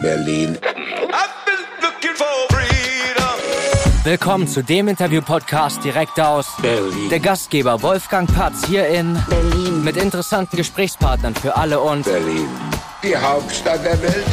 [0.00, 0.56] Berlin.
[4.02, 7.10] Willkommen zu dem Interview-Podcast direkt aus Berlin.
[7.10, 9.84] der Gastgeber Wolfgang Patz hier in Berlin.
[9.84, 12.48] mit interessanten Gesprächspartnern für alle und Berlin.
[13.02, 14.24] Die Hauptstadt der Welt.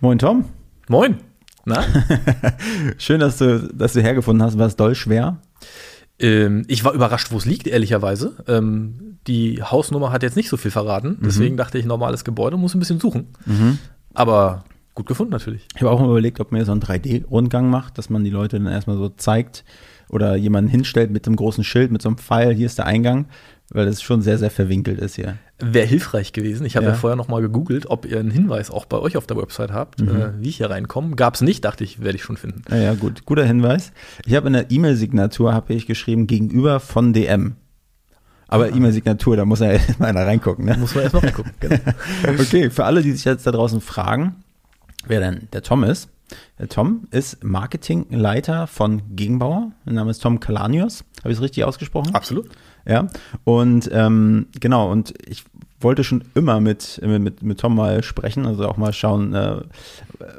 [0.00, 0.44] Moin Tom.
[0.88, 1.18] Moin.
[1.64, 1.82] Na?
[2.98, 4.58] Schön, dass du, dass du hergefunden hast.
[4.58, 5.38] War es doll schwer?
[6.18, 8.36] ähm, ich war überrascht, wo es liegt, ehrlicherweise.
[8.46, 11.18] Ähm, die Hausnummer hat jetzt nicht so viel verraten.
[11.22, 13.28] Deswegen dachte ich, normales Gebäude, muss ein bisschen suchen.
[14.14, 14.64] Aber
[14.94, 15.66] gut gefunden natürlich.
[15.74, 18.58] Ich habe auch mal überlegt, ob man so einen 3D-Rundgang macht, dass man die Leute
[18.58, 19.64] dann erstmal so zeigt
[20.08, 23.26] oder jemanden hinstellt mit einem großen Schild, mit so einem Pfeil, hier ist der Eingang,
[23.70, 25.36] weil das schon sehr, sehr verwinkelt ist hier.
[25.60, 26.66] Wäre hilfreich gewesen.
[26.66, 26.92] Ich habe ja.
[26.92, 26.98] Ja.
[26.98, 30.00] vorher noch mal gegoogelt, ob ihr einen Hinweis auch bei euch auf der Website habt,
[30.00, 31.14] äh, wie ich hier reinkomme.
[31.14, 32.62] Gab es nicht, dachte ich, werde ich schon finden.
[32.68, 33.92] Naja, gut, guter Hinweis.
[34.26, 37.56] Ich habe in der E-Mail-Signatur habe ich geschrieben, gegenüber von DM.
[38.48, 40.76] Aber E-Mail-Signatur, da muss ja mal einer reingucken, ne?
[40.76, 41.52] Muss man erst mal reingucken.
[41.60, 41.76] genau.
[42.40, 44.42] Okay, für alle, die sich jetzt da draußen fragen,
[45.06, 46.08] wer denn der Tom ist.
[46.58, 49.72] Der Tom ist Marketingleiter von Gegenbauer.
[49.84, 51.04] Mein Name ist Tom Kalanios.
[51.20, 52.14] Habe ich es richtig ausgesprochen?
[52.14, 52.48] Absolut.
[52.86, 53.08] Ja.
[53.44, 55.44] Und ähm, genau, und ich
[55.80, 59.62] wollte schon immer mit, mit, mit Tom mal sprechen, also auch mal schauen, äh,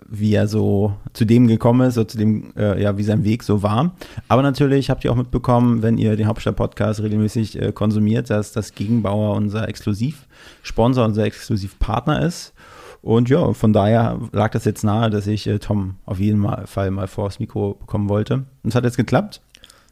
[0.08, 3.44] wie er so zu dem gekommen ist, so zu dem, äh, ja, wie sein Weg
[3.44, 3.96] so war.
[4.28, 8.76] Aber natürlich habt ihr auch mitbekommen, wenn ihr den Hauptstadt-Podcast regelmäßig äh, konsumiert, dass das
[8.76, 12.54] Gegenbauer unser Exklusivsponsor, unser Exklusivpartner ist.
[13.02, 16.92] Und ja, von daher lag das jetzt nahe, dass ich äh, Tom auf jeden Fall
[16.92, 18.46] mal vors Mikro bekommen wollte.
[18.64, 19.42] Und es hat jetzt geklappt.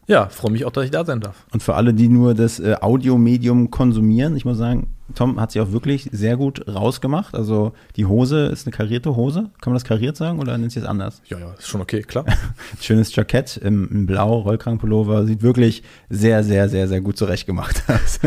[0.06, 1.46] Ja, freue mich auch, dass ich da sein darf.
[1.52, 5.60] Und für alle, die nur das äh, Audiomedium konsumieren, ich muss sagen, Tom hat sich
[5.60, 7.34] auch wirklich sehr gut rausgemacht.
[7.34, 9.50] Also die Hose ist eine karierte Hose.
[9.60, 11.22] Kann man das kariert sagen oder nennt sich das anders?
[11.28, 12.24] Ja, ja, ist schon okay, klar.
[12.80, 15.26] Schönes Jackett im, im Blau, Rollkragenpullover.
[15.26, 18.20] Sieht wirklich sehr, sehr, sehr, sehr gut zurechtgemacht aus.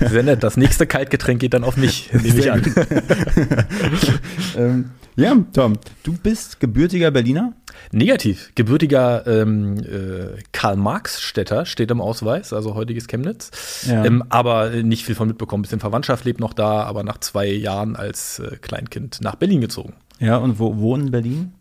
[0.00, 0.42] Sehr nett.
[0.42, 2.62] Das nächste Kaltgetränk geht dann auf mich, nehme ich an.
[4.56, 7.52] ähm, ja, Tom, du bist gebürtiger Berliner.
[7.92, 8.52] Negativ.
[8.54, 13.50] Gebürtiger ähm, äh, Karl-Marx-Städter steht im Ausweis, also heutiges Chemnitz.
[13.86, 14.04] Ja.
[14.04, 15.62] Ähm, aber nicht viel von mitbekommen.
[15.62, 19.94] Bisschen Verwandtschaft lebt noch da, aber nach zwei Jahren als äh, Kleinkind nach Berlin gezogen.
[20.18, 21.52] Ja, und wo wohnen in Berlin?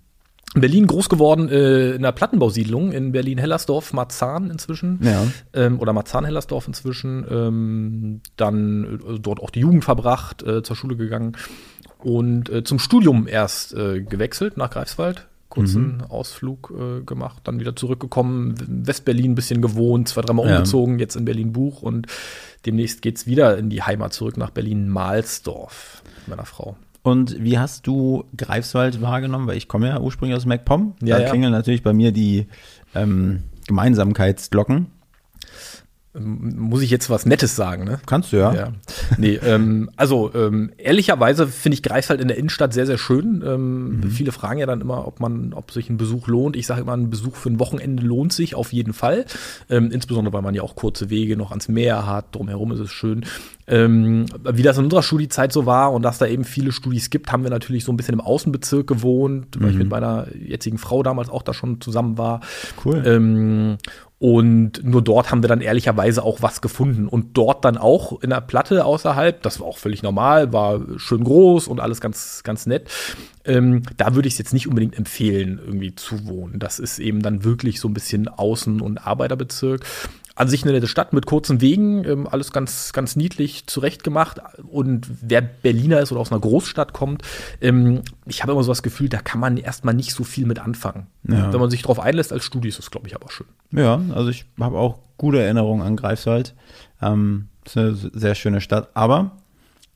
[0.56, 5.00] In Berlin groß geworden äh, in einer Plattenbausiedlung in Berlin-Hellersdorf, Marzahn inzwischen.
[5.03, 5.28] Ja.
[5.53, 7.24] Ähm, oder Marzahn-Hellersdorf inzwischen.
[7.30, 11.38] Ähm, dann äh, dort auch die Jugend verbracht, äh, zur Schule gegangen
[12.00, 15.28] und äh, zum Studium erst äh, gewechselt nach Greifswald.
[15.50, 20.58] Kurzen Ausflug äh, gemacht, dann wieder zurückgekommen, in Westberlin ein bisschen gewohnt, zwei, dreimal Ja.
[20.58, 22.08] umgezogen, jetzt in Berlin-Buch und
[22.66, 26.78] demnächst geht's wieder in die Heimat zurück nach Berlin-Mahlsdorf mit meiner Frau.
[27.02, 29.48] Und wie hast du Greifswald wahrgenommen?
[29.48, 30.96] Weil ich komme ja ursprünglich aus MacPom.
[31.02, 31.30] Ja, da ja.
[31.30, 32.48] klingeln natürlich bei mir die
[32.94, 34.88] ähm, Gemeinsamkeitsglocken.
[36.16, 38.00] Ähm, Muss ich jetzt was Nettes sagen, ne?
[38.08, 38.53] Kannst du ja.
[38.53, 38.74] Ja.
[39.18, 43.44] Nee, ähm, also ähm, ehrlicherweise finde ich Greifswald in der Innenstadt sehr, sehr schön.
[43.46, 46.56] Ähm, Viele fragen ja dann immer, ob man, ob sich ein Besuch lohnt.
[46.56, 49.25] Ich sage immer, ein Besuch für ein Wochenende lohnt sich auf jeden Fall.
[49.69, 52.36] Ähm, insbesondere, weil man ja auch kurze Wege noch ans Meer hat.
[52.36, 53.25] Drumherum ist es schön.
[53.68, 57.31] Ähm, wie das in unserer Studiezeit so war und dass da eben viele Studis gibt,
[57.31, 61.03] haben wir natürlich so ein bisschen im Außenbezirk gewohnt, weil ich mit meiner jetzigen Frau
[61.03, 62.40] damals auch da schon zusammen war.
[62.84, 63.03] Cool.
[64.19, 67.07] Und nur dort haben wir dann ehrlicherweise auch was gefunden.
[67.07, 71.24] Und dort dann auch in der Platte außerhalb, das war auch völlig normal, war schön
[71.24, 72.90] groß und alles ganz, ganz nett.
[73.46, 76.59] Ähm, da würde ich es jetzt nicht unbedingt empfehlen, irgendwie zu wohnen.
[76.59, 79.85] Das ist eben dann wirklich so ein bisschen Außen- und Arbeiterbezirk.
[80.39, 84.39] An sich eine nette Stadt mit kurzen Wegen, ähm, alles ganz, ganz niedlich zurechtgemacht.
[84.72, 87.23] Und wer Berliner ist oder aus einer Großstadt kommt,
[87.59, 90.59] ähm, ich habe immer so das Gefühl, da kann man erstmal nicht so viel mit
[90.59, 91.07] anfangen.
[91.27, 91.51] Ja.
[91.51, 93.47] Wenn man sich darauf einlässt als Studi, ist das, glaube ich, aber schön.
[93.72, 96.56] Ja, also ich habe auch gute Erinnerungen an Greifswald.
[97.01, 99.31] Ähm, ist eine sehr schöne Stadt, aber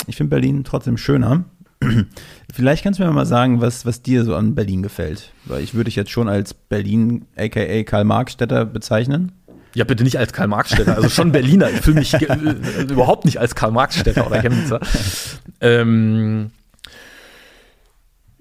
[0.07, 1.45] ich finde Berlin trotzdem schöner.
[2.53, 5.31] Vielleicht kannst du mir mal sagen, was, was dir so an Berlin gefällt.
[5.45, 9.31] Weil ich würde dich jetzt schon als Berlin, aka Karl-Marx-Städter bezeichnen.
[9.75, 11.69] Ja, bitte nicht als Karl-Marx-Städter, also schon Berliner.
[11.69, 12.13] Ich fühle mich
[12.89, 14.79] überhaupt nicht als Karl-Marx-Städter oder Chemnitzer.
[15.61, 16.51] Ähm,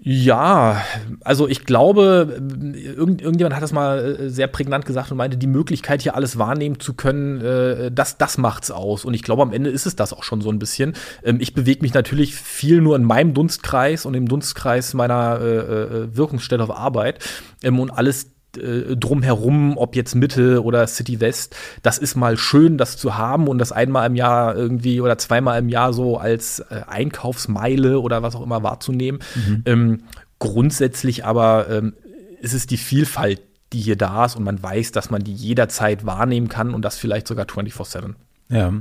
[0.04, 0.82] ja,
[1.22, 2.42] also ich glaube,
[2.74, 6.38] irgend, irgendjemand hat das mal äh, sehr prägnant gesagt und meinte, die Möglichkeit, hier alles
[6.38, 9.04] wahrnehmen zu können, äh, das, das macht's aus.
[9.04, 10.94] Und ich glaube, am Ende ist es das auch schon so ein bisschen.
[11.22, 15.58] Ähm, ich bewege mich natürlich viel nur in meinem Dunstkreis und im Dunstkreis meiner äh,
[15.58, 17.20] äh, Wirkungsstelle auf Arbeit.
[17.62, 18.26] Ähm, und alles
[18.56, 23.48] äh, drumherum, ob jetzt Mitte oder City West, das ist mal schön, das zu haben
[23.48, 28.22] und das einmal im Jahr irgendwie oder zweimal im Jahr so als äh, Einkaufsmeile oder
[28.22, 29.20] was auch immer wahrzunehmen.
[29.66, 30.02] Ähm,
[30.38, 31.94] grundsätzlich aber ähm,
[32.40, 33.40] ist es die Vielfalt,
[33.72, 36.98] die hier da ist und man weiß, dass man die jederzeit wahrnehmen kann und das
[36.98, 38.14] vielleicht sogar 24-7.
[38.48, 38.72] Ja.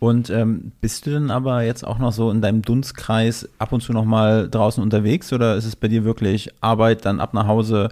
[0.00, 3.80] Und ähm, bist du denn aber jetzt auch noch so in deinem Dunstkreis ab und
[3.80, 7.46] zu noch mal draußen unterwegs oder ist es bei dir wirklich Arbeit, dann ab nach
[7.46, 7.88] Hause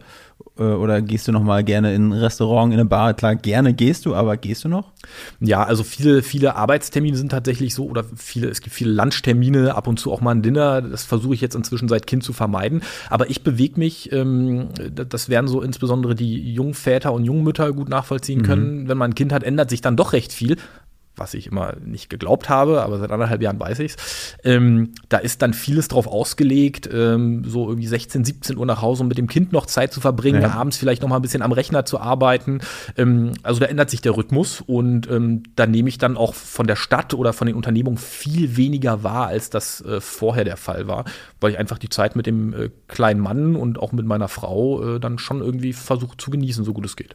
[0.63, 3.15] oder gehst du noch mal gerne in ein Restaurant, in eine Bar?
[3.15, 4.93] Klar, gerne gehst du, aber gehst du noch?
[5.41, 9.87] Ja, also viele, viele Arbeitstermine sind tatsächlich so oder viele, es gibt viele Lunchtermine, ab
[9.87, 10.81] und zu auch mal ein Dinner.
[10.83, 12.83] Das versuche ich jetzt inzwischen seit Kind zu vermeiden.
[13.11, 18.43] Aber ich bewege mich, ähm, das werden so insbesondere die Jungväter und Jungmütter gut nachvollziehen
[18.43, 18.83] können.
[18.83, 18.89] Mhm.
[18.89, 20.57] Wenn man ein Kind hat, ändert sich dann doch recht viel
[21.17, 24.37] was ich immer nicht geglaubt habe, aber seit anderthalb Jahren weiß ich es.
[24.45, 29.03] Ähm, da ist dann vieles drauf ausgelegt, ähm, so irgendwie 16, 17 Uhr nach Hause,
[29.03, 30.51] um mit dem Kind noch Zeit zu verbringen, ja.
[30.51, 32.61] abends vielleicht noch mal ein bisschen am Rechner zu arbeiten.
[32.97, 36.67] Ähm, also da ändert sich der Rhythmus und ähm, da nehme ich dann auch von
[36.67, 40.87] der Stadt oder von den Unternehmungen viel weniger wahr, als das äh, vorher der Fall
[40.87, 41.05] war,
[41.41, 44.97] weil ich einfach die Zeit mit dem äh, kleinen Mann und auch mit meiner Frau
[44.97, 47.15] äh, dann schon irgendwie versuche zu genießen, so gut es geht.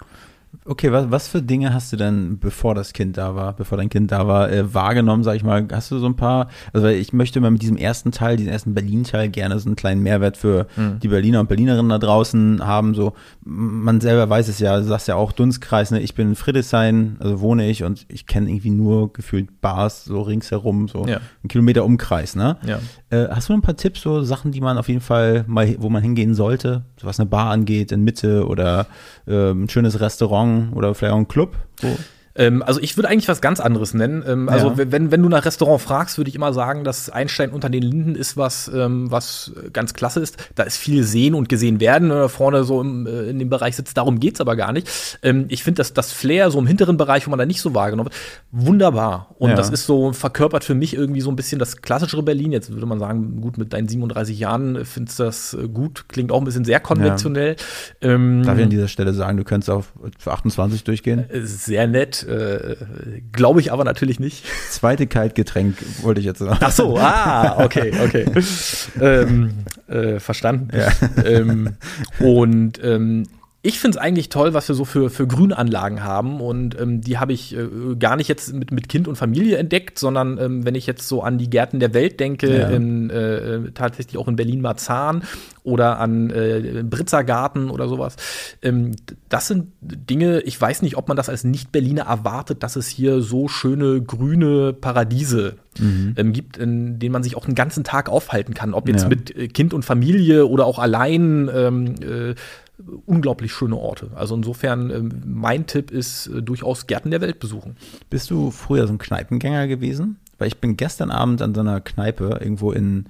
[0.65, 3.89] Okay, was, was für Dinge hast du denn, bevor das Kind da war, bevor dein
[3.89, 5.65] Kind da war, äh, wahrgenommen, sag ich mal?
[5.71, 8.73] Hast du so ein paar, also ich möchte mal mit diesem ersten Teil, diesem ersten
[8.73, 10.99] Berlin-Teil gerne so einen kleinen Mehrwert für mhm.
[10.99, 12.93] die Berliner und Berlinerinnen da draußen haben.
[12.95, 13.13] So,
[13.45, 16.01] man selber weiß es ja, du sagst ja auch Dunstkreis, ne?
[16.01, 20.21] Ich bin in Friedrichshain, also wohne ich und ich kenne irgendwie nur gefühlt Bars so
[20.21, 21.21] ringsherum, so ja.
[21.43, 22.57] ein Kilometer Umkreis, ne?
[22.65, 22.79] Ja.
[23.09, 25.89] Äh, hast du ein paar Tipps, so Sachen, die man auf jeden Fall mal, wo
[25.89, 28.87] man hingehen sollte, so was eine Bar angeht, in Mitte oder
[29.27, 30.40] äh, ein schönes Restaurant
[30.73, 31.55] oder vielleicht auch ein Club?
[31.79, 31.97] So?
[32.35, 34.23] Ähm, also ich würde eigentlich was ganz anderes nennen.
[34.27, 34.91] Ähm, also ja.
[34.91, 38.15] wenn, wenn du nach Restaurant fragst, würde ich immer sagen, dass Einstein unter den Linden
[38.15, 40.37] ist was, ähm, was ganz klasse ist.
[40.55, 42.09] Da ist viel sehen und gesehen werden.
[42.09, 45.19] Da vorne so im, äh, in dem Bereich sitzt, darum geht es aber gar nicht.
[45.23, 47.73] Ähm, ich finde, dass das Flair so im hinteren Bereich, wo man da nicht so
[47.73, 48.15] wahrgenommen wird,
[48.51, 49.35] wunderbar.
[49.37, 49.55] Und ja.
[49.55, 52.51] das ist so, verkörpert für mich irgendwie so ein bisschen das klassischere Berlin.
[52.51, 56.05] Jetzt würde man sagen, gut, mit deinen 37 Jahren findest du das äh, gut.
[56.07, 57.55] Klingt auch ein bisschen sehr konventionell.
[58.01, 58.11] Ja.
[58.11, 59.93] Ähm, Darf ich an dieser Stelle sagen, du könntest auf
[60.25, 61.29] 28 durchgehen?
[61.29, 62.75] Äh, sehr nett äh,
[63.31, 64.45] Glaube ich aber natürlich nicht.
[64.69, 66.59] Zweite Kaltgetränk wollte ich jetzt sagen.
[66.59, 68.25] Ach so, ah, okay, okay.
[69.01, 69.51] ähm,
[69.87, 70.69] äh, verstanden.
[70.75, 70.89] Ja.
[71.23, 71.75] Ähm,
[72.19, 73.27] und ähm,
[73.63, 76.41] ich finde es eigentlich toll, was wir so für, für Grünanlagen haben.
[76.41, 79.99] Und ähm, die habe ich äh, gar nicht jetzt mit, mit Kind und Familie entdeckt,
[79.99, 82.69] sondern ähm, wenn ich jetzt so an die Gärten der Welt denke, ja.
[82.69, 85.23] in, äh, tatsächlich auch in Berlin-Marzahn
[85.63, 88.15] oder an äh, Britzergarten oder sowas.
[88.63, 88.95] Ähm,
[89.29, 93.21] das sind Dinge, ich weiß nicht, ob man das als Nicht-Berliner erwartet, dass es hier
[93.21, 96.15] so schöne grüne Paradiese mhm.
[96.17, 98.73] ähm, gibt, in denen man sich auch einen ganzen Tag aufhalten kann.
[98.73, 99.09] Ob jetzt ja.
[99.09, 101.47] mit äh, Kind und Familie oder auch allein.
[101.53, 102.35] Ähm, äh,
[103.05, 104.11] unglaublich schöne Orte.
[104.15, 107.75] Also insofern, äh, mein Tipp ist äh, durchaus Gärten der Welt besuchen.
[108.09, 110.17] Bist du früher so ein Kneipengänger gewesen?
[110.37, 113.05] Weil ich bin gestern Abend an so einer Kneipe irgendwo in,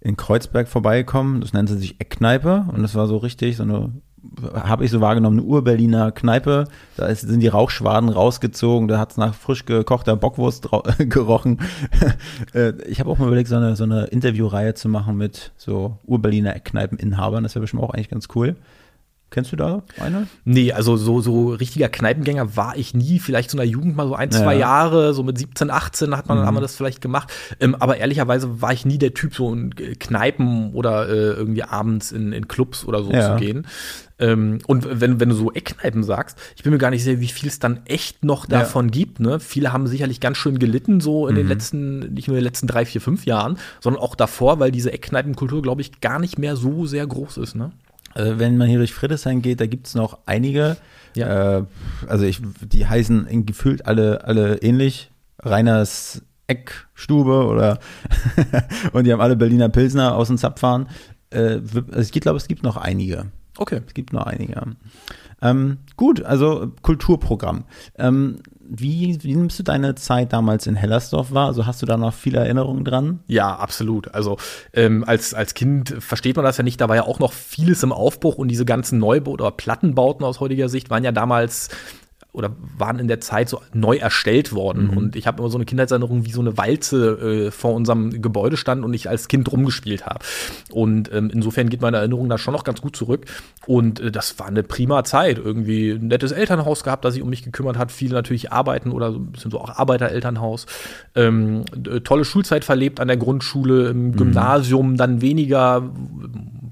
[0.00, 1.40] in Kreuzberg vorbeigekommen.
[1.40, 3.92] Das nannte sich Eckkneipe und das war so richtig so eine
[4.54, 6.64] habe ich so wahrgenommen, eine Ur-Berliner Kneipe.
[6.96, 10.68] Da ist, sind die Rauchschwaden rausgezogen, da hat es nach frisch gekochter Bockwurst
[10.98, 11.60] gerochen.
[12.54, 15.98] Äh, ich habe auch mal überlegt, so eine, so eine Interviewreihe zu machen mit so
[16.06, 17.42] Ur-Berliner Eckkneipeninhabern.
[17.42, 18.56] Das wäre bestimmt auch eigentlich ganz cool.
[19.36, 20.28] Kennst du da eine?
[20.46, 23.18] Nee, also so, so richtiger Kneipengänger war ich nie.
[23.18, 24.60] Vielleicht so in der Jugend mal so ein, zwei ja.
[24.60, 26.46] Jahre, so mit 17, 18 hat man, mhm.
[26.46, 27.30] haben wir das vielleicht gemacht.
[27.60, 32.12] Ähm, aber ehrlicherweise war ich nie der Typ, so in Kneipen oder äh, irgendwie abends
[32.12, 33.36] in, in Clubs oder so ja.
[33.36, 33.66] zu gehen.
[34.18, 37.28] Ähm, und wenn, wenn du so Eckkneipen sagst, ich bin mir gar nicht sicher, wie
[37.28, 38.92] viel es dann echt noch davon ja.
[38.92, 39.20] gibt.
[39.20, 39.38] Ne?
[39.38, 41.38] Viele haben sicherlich ganz schön gelitten, so in mhm.
[41.40, 44.70] den letzten, nicht nur in den letzten drei, vier, fünf Jahren, sondern auch davor, weil
[44.70, 47.54] diese Eckkneipenkultur, glaube ich, gar nicht mehr so sehr groß ist.
[47.54, 47.72] Ne?
[48.16, 50.78] Also wenn man hier durch Friedrichshain geht, da gibt es noch einige.
[51.14, 51.58] Ja.
[51.58, 51.64] Äh,
[52.08, 55.10] also ich, die heißen gefühlt alle, alle ähnlich.
[55.38, 57.78] Reiners Eckstube oder
[58.92, 60.88] und die haben alle Berliner Pilsner aus dem Zapfahren.
[61.30, 61.60] Äh,
[61.92, 63.26] also ich glaube, es gibt noch einige.
[63.58, 63.82] Okay.
[63.86, 64.62] Es gibt noch einige.
[65.42, 67.64] Ähm, gut, also Kulturprogramm.
[67.98, 71.46] Ähm, wie, wie nimmst du deine Zeit damals in Hellersdorf wahr?
[71.46, 73.20] Also hast du da noch viele Erinnerungen dran?
[73.26, 74.14] Ja, absolut.
[74.14, 74.36] Also
[74.72, 76.80] ähm, als, als Kind versteht man das ja nicht.
[76.80, 80.40] Da war ja auch noch vieles im Aufbruch und diese ganzen Neubauten oder Plattenbauten aus
[80.40, 81.68] heutiger Sicht waren ja damals
[82.36, 84.90] oder waren in der Zeit so neu erstellt worden.
[84.90, 84.96] Mhm.
[84.96, 88.58] Und ich habe immer so eine Kindheitserinnerung, wie so eine Walze äh, vor unserem Gebäude
[88.58, 90.20] stand und ich als Kind rumgespielt habe.
[90.70, 93.24] Und ähm, insofern geht meine Erinnerung da schon noch ganz gut zurück.
[93.66, 95.38] Und äh, das war eine prima Zeit.
[95.38, 97.90] Irgendwie ein nettes Elternhaus gehabt, das sich um mich gekümmert hat.
[97.90, 100.66] Viele natürlich arbeiten oder so ein bisschen so auch Arbeiterelternhaus.
[101.14, 104.16] Ähm, äh, tolle Schulzeit verlebt an der Grundschule, im mhm.
[104.16, 105.90] Gymnasium dann weniger,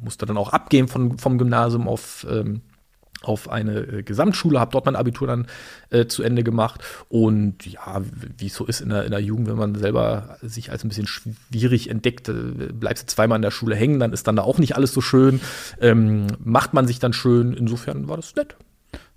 [0.03, 2.61] musste dann auch abgehen von, vom Gymnasium auf ähm,
[3.25, 5.47] auf eine äh, Gesamtschule, habe dort mein Abitur dann
[5.91, 6.83] äh, zu Ende gemacht.
[7.09, 8.03] Und ja,
[8.39, 10.89] wie es so ist in der, in der Jugend, wenn man selber sich als ein
[10.89, 14.43] bisschen schwierig entdeckt, äh, bleibst du zweimal in der Schule hängen, dann ist dann da
[14.43, 15.41] auch nicht alles so schön.
[15.81, 17.53] Ähm, macht man sich dann schön.
[17.53, 18.57] Insofern war das nett.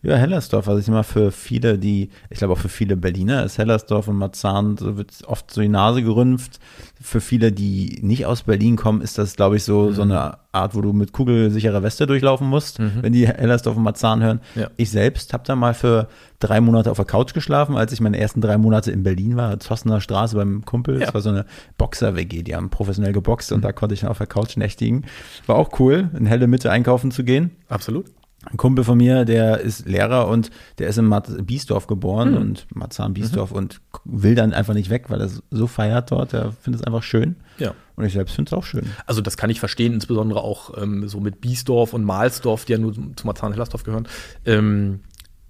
[0.03, 3.57] Ja, Hellersdorf, also ich mal, für viele, die, ich glaube auch für viele Berliner ist
[3.57, 6.59] Hellersdorf und Marzahn, so wird oft so die Nase gerümpft.
[7.01, 9.93] Für viele, die nicht aus Berlin kommen, ist das, glaube ich, so, mhm.
[9.93, 12.99] so eine Art, wo du mit kugelsicherer Weste durchlaufen musst, mhm.
[13.01, 14.39] wenn die Hellersdorf und Marzahn hören.
[14.53, 14.69] Ja.
[14.77, 16.07] Ich selbst habe da mal für
[16.39, 19.59] drei Monate auf der Couch geschlafen, als ich meine ersten drei Monate in Berlin war,
[19.59, 20.99] Zossener Straße beim Kumpel.
[20.99, 21.05] Ja.
[21.05, 21.45] Das war so eine
[21.79, 23.63] Boxer-WG, die haben professionell geboxt und mhm.
[23.63, 25.05] da konnte ich dann auf der Couch nächtigen.
[25.47, 27.51] War auch cool, in helle Mitte einkaufen zu gehen.
[27.67, 28.05] Absolut.
[28.51, 31.13] Ein Kumpel von mir, der ist Lehrer und der ist in
[31.45, 32.37] Biesdorf geboren mhm.
[32.37, 33.57] und Marzahn Biesdorf mhm.
[33.57, 36.33] und will dann einfach nicht weg, weil er so feiert dort.
[36.33, 37.35] Er findet es einfach schön.
[37.57, 37.73] Ja.
[37.95, 38.85] Und ich selbst finde es auch schön.
[39.05, 42.77] Also das kann ich verstehen, insbesondere auch ähm, so mit Biesdorf und Mahlsdorf, die ja
[42.77, 44.07] nur zu Marzahn-Hellersdorf gehören.
[44.45, 44.99] Ähm,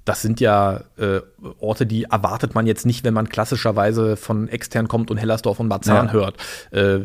[0.08, 1.20] das sind ja äh,
[1.60, 5.68] Orte, die erwartet man jetzt nicht, wenn man klassischerweise von extern kommt und Hellersdorf und
[5.68, 6.14] Marzahn ja.
[6.14, 6.38] hört.
[6.72, 7.00] Äh,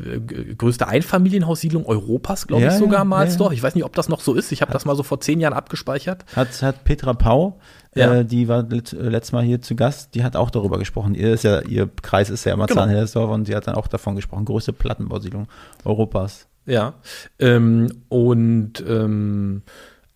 [0.57, 3.51] größte Einfamilienhaussiedlung Europas, glaube ja, ich sogar, Mahlsdorf.
[3.51, 4.53] Ja, ich weiß nicht, ob das noch so ist.
[4.53, 6.25] Ich habe das mal so vor zehn Jahren abgespeichert.
[6.37, 7.59] Hat, hat Petra Pau,
[7.95, 11.17] äh, die war let, äh, letztes Mal hier zu Gast, die hat auch darüber gesprochen.
[11.17, 13.35] Ihr, ist ja, ihr Kreis ist ja Marzahn-Hellersdorf genau.
[13.35, 14.45] und sie hat dann auch davon gesprochen.
[14.45, 15.49] Größte Plattenbausiedlung
[15.85, 16.47] Europas.
[16.67, 16.95] Ja.
[17.41, 19.63] Ähm, und ähm,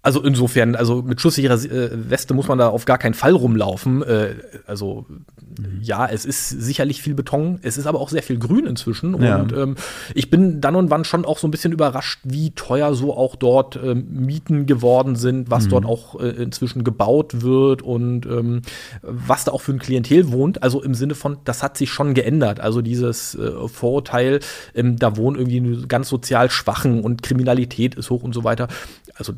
[0.06, 4.04] also insofern, also mit schusssicherer äh, Weste muss man da auf gar keinen Fall rumlaufen.
[4.04, 5.80] Äh, also mhm.
[5.82, 9.20] ja, es ist sicherlich viel Beton, es ist aber auch sehr viel Grün inzwischen.
[9.20, 9.40] Ja.
[9.40, 9.74] Und ähm,
[10.14, 13.34] ich bin dann und wann schon auch so ein bisschen überrascht, wie teuer so auch
[13.34, 15.70] dort ähm, Mieten geworden sind, was mhm.
[15.70, 18.62] dort auch äh, inzwischen gebaut wird und ähm,
[19.02, 20.62] was da auch für ein Klientel wohnt.
[20.62, 22.60] Also im Sinne von, das hat sich schon geändert.
[22.60, 24.38] Also dieses äh, Vorurteil,
[24.72, 28.68] ähm, da wohnen irgendwie ganz sozial Schwachen und Kriminalität ist hoch und so weiter.
[29.16, 29.32] Also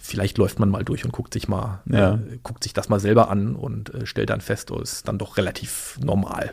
[0.00, 2.14] vielleicht läuft man mal durch und guckt sich mal, ja.
[2.14, 5.18] äh, guckt sich das mal selber an und äh, stellt dann fest, oh, ist dann
[5.18, 6.52] doch relativ normal.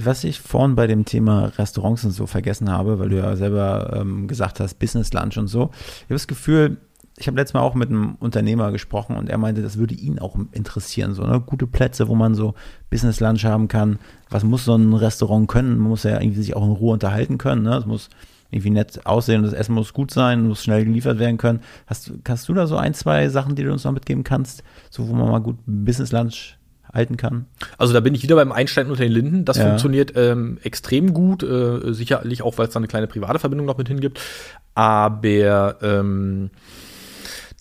[0.00, 3.94] Was ich vorhin bei dem Thema Restaurants und so vergessen habe, weil du ja selber
[3.94, 5.70] ähm, gesagt hast, Business Lunch und so.
[5.74, 6.78] Ich habe das Gefühl,
[7.16, 10.18] ich habe letztes Mal auch mit einem Unternehmer gesprochen und er meinte, das würde ihn
[10.18, 11.14] auch interessieren.
[11.14, 11.40] So ne?
[11.40, 12.54] gute Plätze, wo man so
[12.90, 13.98] Business Lunch haben kann.
[14.30, 15.78] Was muss so ein Restaurant können?
[15.78, 17.62] Man muss ja irgendwie sich auch in Ruhe unterhalten können.
[17.62, 17.76] Ne?
[17.76, 18.08] Es muss
[18.50, 21.60] irgendwie nett aussehen und das Essen muss gut sein, muss schnell geliefert werden können.
[21.86, 25.08] Hast, hast du da so ein, zwei Sachen, die du uns noch mitgeben kannst, so
[25.08, 26.56] wo man mal gut Business Lunch
[26.92, 27.46] halten kann?
[27.76, 29.44] Also da bin ich wieder beim Einstein unter den Linden.
[29.44, 29.66] Das ja.
[29.66, 33.76] funktioniert ähm, extrem gut, äh, sicherlich auch, weil es da eine kleine private Verbindung noch
[33.76, 34.20] mit hingibt.
[34.74, 36.50] Aber ähm,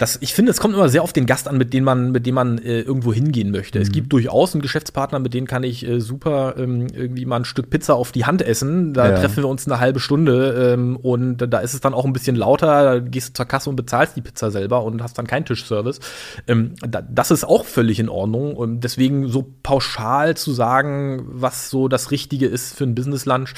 [0.03, 2.25] das, ich finde, es kommt immer sehr auf den Gast an, mit dem man, mit
[2.25, 3.79] dem man äh, irgendwo hingehen möchte.
[3.79, 3.83] Mhm.
[3.83, 7.45] Es gibt durchaus einen Geschäftspartner, mit dem kann ich äh, super ähm, irgendwie mal ein
[7.45, 8.93] Stück Pizza auf die Hand essen.
[8.93, 9.17] Da ja.
[9.17, 12.35] treffen wir uns eine halbe Stunde ähm, und da ist es dann auch ein bisschen
[12.35, 12.83] lauter.
[12.83, 16.01] Da gehst du zur Kasse und bezahlst die Pizza selber und hast dann keinen Tischservice.
[16.47, 18.57] Ähm, da, das ist auch völlig in Ordnung.
[18.57, 23.53] Und deswegen so pauschal zu sagen, was so das Richtige ist für ein Business Lunch,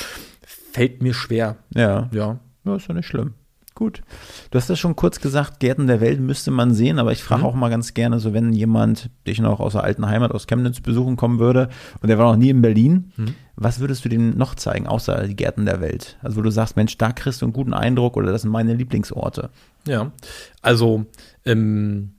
[0.46, 1.56] fällt mir schwer.
[1.74, 2.08] Ja.
[2.12, 2.40] Ja.
[2.66, 3.34] Ja, ist ja nicht schlimm.
[3.76, 4.04] Gut.
[4.52, 7.42] Du hast das schon kurz gesagt, Gärten der Welt müsste man sehen, aber ich frage
[7.42, 7.48] mhm.
[7.48, 10.80] auch mal ganz gerne, so wenn jemand dich noch aus der alten Heimat, aus Chemnitz
[10.80, 11.68] besuchen kommen würde
[12.02, 13.36] und der war noch nie in Berlin, mhm.
[13.58, 16.18] was würdest du dem noch zeigen, außer die Gärten der Welt?
[16.22, 18.74] Also wo du sagst, Mensch, da kriegst du einen guten Eindruck oder das sind meine
[18.74, 19.50] Lieblingsorte.
[19.86, 20.14] Ja,
[20.62, 21.06] also
[21.44, 22.15] ähm,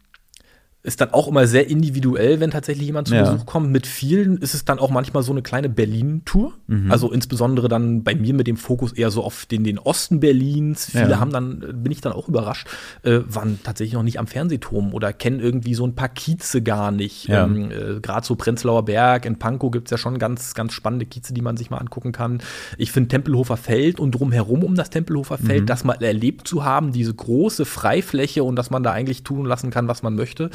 [0.87, 3.29] ist dann auch immer sehr individuell, wenn tatsächlich jemand zu ja.
[3.29, 3.73] Besuch kommt.
[3.73, 6.53] Mit vielen ist es dann auch manchmal so eine kleine Berlin-Tour.
[6.69, 6.93] Mhm.
[6.93, 10.87] Also insbesondere dann bei mir mit dem Fokus eher so auf den, den Osten Berlins.
[10.93, 11.21] Viele ja.
[11.21, 12.69] haben dann, bin ich dann auch überrascht,
[13.03, 16.93] äh, waren tatsächlich noch nicht am Fernsehturm oder kennen irgendwie so ein paar Kieze gar
[16.93, 17.27] nicht.
[17.27, 17.45] Ja.
[17.45, 21.05] Ähm, äh, Gerade so Prenzlauer Berg, in Pankow gibt es ja schon ganz, ganz spannende
[21.05, 22.41] Kieze, die man sich mal angucken kann.
[22.79, 25.67] Ich finde Tempelhofer Feld und drumherum um das Tempelhofer Feld, mhm.
[25.67, 29.71] das mal erlebt zu haben, diese große Freifläche und dass man da eigentlich tun lassen
[29.71, 30.51] kann, was man möchte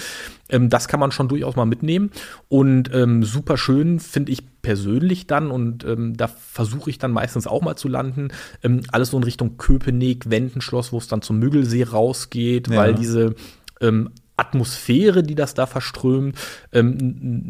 [0.50, 2.12] ähm, das kann man schon durchaus mal mitnehmen.
[2.50, 7.48] Und ähm, super schön finde ich persönlich dann, und ähm, da versuche ich dann meistens
[7.48, 8.30] auch mal zu landen,
[8.64, 12.78] ähm, alles so in Richtung Köpenick, Wendenschloss, wo es dann zum Müggelsee rausgeht, ja.
[12.78, 13.36] weil diese
[13.80, 14.12] ähm,
[14.42, 16.36] Atmosphäre, die das da verströmt,
[16.72, 16.98] ähm,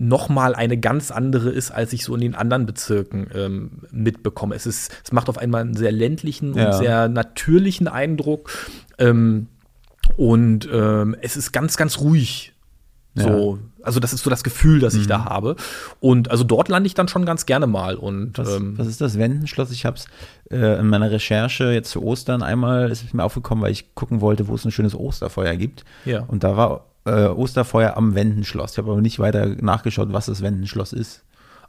[0.08, 4.56] nochmal eine ganz andere ist, als ich so in den anderen Bezirken ähm, mitbekomme.
[4.56, 6.66] Es, ist, es macht auf einmal einen sehr ländlichen ja.
[6.68, 8.52] und sehr natürlichen Eindruck.
[8.98, 9.48] Ähm,
[10.18, 12.54] und ähm, es ist ganz, ganz ruhig
[13.14, 13.86] so, ja.
[13.86, 15.26] also das ist so das Gefühl, das ich da mhm.
[15.26, 15.56] habe.
[16.00, 17.96] Und also dort lande ich dann schon ganz gerne mal.
[17.96, 19.72] Und was, ähm, was ist das Wendenschloss?
[19.72, 20.06] Ich habe es
[20.50, 24.48] äh, in meiner Recherche jetzt zu Ostern einmal ist mir aufgekommen, weil ich gucken wollte,
[24.48, 25.84] wo es ein schönes Osterfeuer gibt.
[26.06, 26.22] Ja.
[26.22, 28.74] Und da war äh, Osterfeuer am Wendenschloss.
[28.74, 31.24] Ich habe aber nicht weiter nachgeschaut, was das Wendenschloss ist.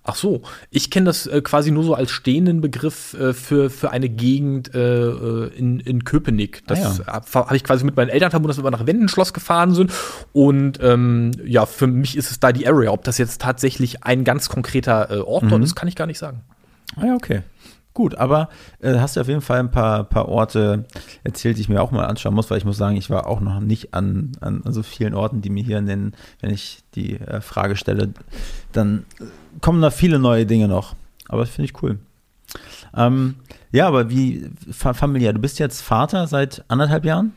[0.04, 3.90] Ach so, ich kenne das äh, quasi nur so als stehenden Begriff äh, für, für
[3.90, 6.66] eine Gegend äh, äh in, in Köpenick.
[6.66, 7.46] Das ah, ja.
[7.46, 9.92] habe ich quasi mit meinen Eltern verbunden, dass wir nach Wendenschloss gefahren sind.
[10.32, 12.90] Und ähm, ja, für mich ist es da die Area.
[12.90, 15.50] Ob das jetzt tatsächlich ein ganz konkreter äh, Ort mhm.
[15.50, 16.40] dort ist, kann ich gar nicht sagen.
[16.96, 17.42] Ah ja, okay.
[17.94, 18.48] Gut, aber
[18.80, 20.84] äh, hast du auf jeden Fall ein paar, paar Orte
[21.24, 23.40] erzählt, die ich mir auch mal anschauen muss, weil ich muss sagen, ich war auch
[23.40, 27.42] noch nicht an, an, so vielen Orten, die mir hier nennen, wenn ich die äh,
[27.42, 28.14] Frage stelle,
[28.72, 29.04] dann
[29.60, 30.94] kommen da viele neue Dinge noch.
[31.28, 31.98] Aber das finde ich cool.
[32.96, 33.36] Ähm,
[33.72, 35.32] ja, aber wie fa familiär?
[35.32, 37.32] Du bist jetzt Vater seit anderthalb Jahren?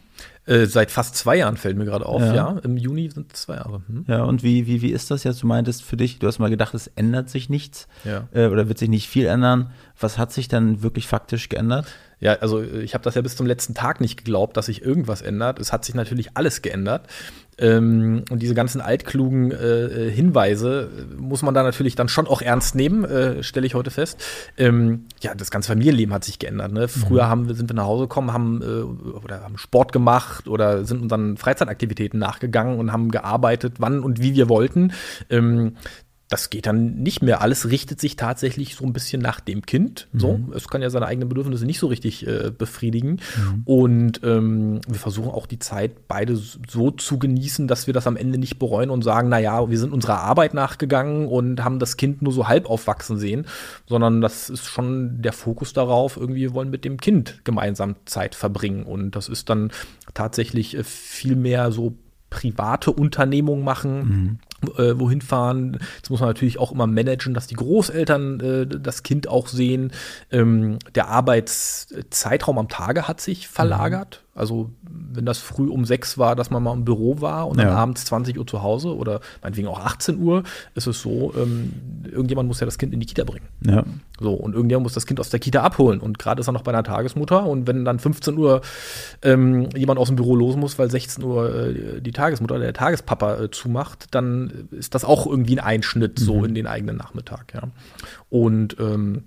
[0.47, 2.33] Äh, seit fast zwei Jahren fällt mir gerade auf, Ja.
[2.35, 2.57] ja.
[2.63, 3.81] Im Juni sind es zwei Jahre.
[3.87, 4.05] Hm?
[4.07, 5.41] Ja, und wie, wie, wie ist das jetzt?
[5.41, 8.27] Du meintest für dich, du hast mal gedacht, es ändert sich nichts Ja.
[8.31, 9.71] äh, oder wird sich nicht viel ändern.
[9.99, 11.87] Was hat sich dann wirklich faktisch geändert?
[12.19, 14.81] Ja, also äh, ich habe das ja bis zum letzten Tag nicht geglaubt, dass sich
[14.83, 15.59] irgendwas ändert.
[15.59, 17.07] Es hat sich natürlich alles geändert.
[17.57, 22.41] Ähm, und diese ganzen altklugen äh, Hinweise äh, muss man da natürlich dann schon auch
[22.41, 24.21] ernst nehmen, äh, stelle ich heute fest.
[24.57, 26.73] Ähm, ja, das ganze Familienleben hat sich geändert.
[26.73, 26.87] Ne?
[26.87, 30.83] Früher haben wir, sind wir nach Hause gekommen, haben äh, oder haben Sport gemacht oder
[30.83, 34.91] sind unseren Freizeitaktivitäten nachgegangen und haben gearbeitet, wann und wie wir wollten.
[35.29, 35.77] Ähm,
[36.35, 37.39] das geht dann nicht mehr.
[37.39, 40.09] Alles richtet sich tatsächlich so ein bisschen nach dem Kind.
[40.11, 43.21] So, es kann ja seine eigenen Bedürfnisse nicht so richtig äh, befriedigen.
[43.63, 48.17] Und ähm, wir versuchen auch die Zeit beide so zu genießen, dass wir das am
[48.17, 51.95] Ende nicht bereuen und sagen, na ja, wir sind unserer Arbeit nachgegangen und haben das
[51.95, 53.45] Kind nur so halb aufwachsen sehen,
[53.87, 58.35] sondern das ist schon der Fokus darauf, irgendwie wir wollen mit dem Kind gemeinsam Zeit
[58.35, 58.83] verbringen.
[58.83, 59.71] Und das ist dann
[60.13, 61.93] tatsächlich äh, viel mehr so
[62.29, 64.39] private Unternehmungen machen,
[64.77, 65.79] äh, wohin fahren.
[65.97, 69.91] Jetzt muss man natürlich auch immer managen, dass die Großeltern äh, das Kind auch sehen.
[70.31, 74.21] Ähm, der Arbeitszeitraum am Tage hat sich verlagert.
[74.33, 77.67] Also wenn das früh um sechs war, dass man mal im Büro war und dann
[77.67, 77.75] Ja.
[77.75, 80.43] abends 20 Uhr zu Hause oder meinetwegen auch 18 Uhr,
[80.73, 81.71] ist es so, ähm,
[82.03, 83.47] irgendjemand muss ja das Kind in die Kita bringen.
[83.65, 83.85] Ja.
[84.19, 86.01] So, und irgendjemand muss das Kind aus der Kita abholen.
[86.01, 87.45] Und gerade ist er noch bei einer Tagesmutter.
[87.45, 88.59] Und wenn dann 15 Uhr
[89.21, 93.39] ähm, jemand aus dem Büro los muss, weil 16 Uhr äh, die Tagesmutter, der Tagespapa
[93.39, 97.53] äh, zumacht, dann ist das auch irgendwie ein Einschnitt so in den eigenen Nachmittag.
[97.53, 97.63] Ja.
[98.29, 99.23] Und ähm,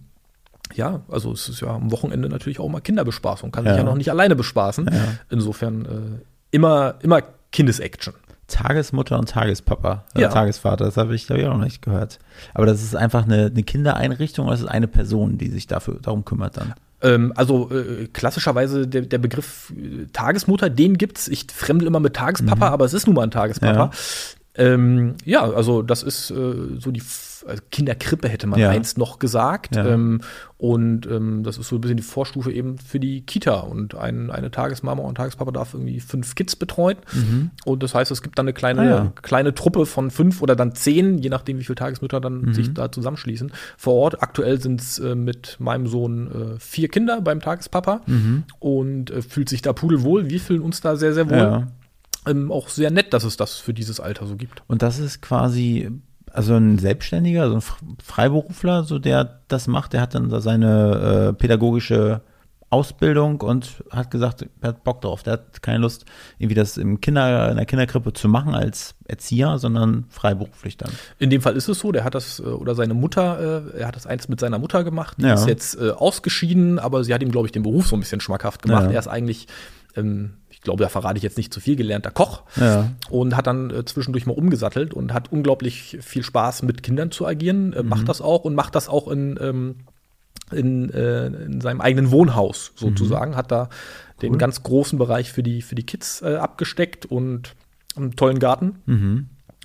[0.74, 3.50] ja, also es ist ja am Wochenende natürlich auch mal Kinderbespaßung.
[3.52, 3.78] Kann sich Ja.
[3.78, 4.90] ja noch nicht alleine bespaßen.
[5.30, 7.22] Insofern äh, immer, immer
[7.52, 8.14] Kindesaction.
[8.48, 10.28] Tagesmutter und Tagespapa, Ja.
[10.28, 12.18] Tagesvater, das habe ich, glaube ich, auch noch nicht gehört.
[12.54, 16.24] Aber das ist einfach eine, eine Kindereinrichtung oder ist eine Person, die sich dafür darum
[16.24, 16.72] kümmert dann?
[17.02, 21.28] Ähm, also äh, klassischerweise der, der Begriff äh, Tagesmutter, den gibt's.
[21.28, 23.74] Ich fremdel immer mit Tagespapa, aber es ist nun mal ein Tagespapa.
[23.74, 23.90] Ja.
[24.58, 28.70] Ähm, ja, also das ist äh, so die F also Kinderkrippe, hätte man Ja.
[28.70, 29.76] einst noch gesagt.
[29.76, 29.86] Ja.
[29.86, 30.20] Ähm,
[30.58, 33.60] und ähm, das ist so ein bisschen die Vorstufe eben für die Kita.
[33.60, 36.98] Und ein, eine Tagesmama und ein Tagespapa darf irgendwie fünf Kids betreuen.
[37.64, 38.86] Und das heißt, es gibt dann eine kleine, Mhm.
[38.88, 39.12] Ah, ja.
[39.22, 42.54] kleine Truppe von fünf oder dann zehn, je nachdem, wie viele Tagesmütter dann Mhm.
[42.54, 43.52] sich da zusammenschließen.
[43.76, 48.00] Vor Ort, aktuell sind es äh, mit meinem Sohn äh, vier Kinder beim Tagespapa
[48.58, 50.28] und äh, fühlt sich da pudelwohl.
[50.28, 51.36] Wir fühlen uns da sehr, sehr wohl.
[51.38, 51.68] Ja.
[52.28, 54.62] Ähm, auch sehr nett, dass es das für dieses Alter so gibt.
[54.66, 55.90] Und das ist quasi,
[56.32, 61.28] also ein Selbstständiger, also ein Freiberufler, so der das macht, der hat dann da seine
[61.30, 62.20] äh, pädagogische
[62.70, 65.22] Ausbildung und hat gesagt, er hat Bock drauf.
[65.22, 66.04] Der hat keine Lust,
[66.38, 70.90] irgendwie das im Kinder, in der Kinderkrippe zu machen als Erzieher, sondern freiberuflich dann.
[71.18, 73.88] In dem Fall ist es so, der hat das, äh, oder seine Mutter, äh, er
[73.88, 75.16] hat das eins mit seiner Mutter gemacht.
[75.18, 75.32] Die Ja.
[75.34, 78.20] ist jetzt äh, ausgeschieden, aber sie hat ihm, glaube ich, den Beruf so ein bisschen
[78.20, 78.84] schmackhaft gemacht.
[78.84, 78.90] Ja.
[78.90, 79.46] Er ist eigentlich,
[79.96, 82.42] ähm, ich glaube, da verrate ich jetzt nicht zu viel, gelernter Koch.
[82.56, 82.90] Ja.
[83.10, 87.26] Und hat dann äh, zwischendurch mal umgesattelt und hat unglaublich viel Spaß mit Kindern zu
[87.28, 89.76] agieren, äh, macht das auch und macht das auch in, ähm,
[90.50, 93.68] in, äh, in seinem eigenen Wohnhaus sozusagen, hat da
[94.20, 97.54] den ganz großen Bereich für die, für die Kids äh, abgesteckt und
[97.94, 98.80] einen tollen Garten.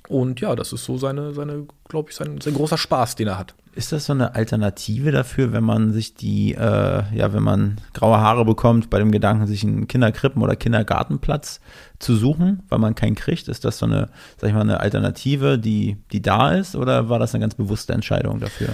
[0.09, 3.37] Und ja, das ist so seine, seine glaube ich, sein, sein großer Spaß, den er
[3.37, 3.53] hat.
[3.75, 8.17] Ist das so eine Alternative dafür, wenn man sich die, äh, ja, wenn man graue
[8.17, 11.59] Haare bekommt, bei dem Gedanken, sich einen Kinderkrippen- oder Kindergartenplatz
[11.99, 13.47] zu suchen, weil man keinen kriegt?
[13.47, 17.19] Ist das so eine, sag ich mal, eine Alternative, die, die da ist, oder war
[17.19, 18.69] das eine ganz bewusste Entscheidung dafür?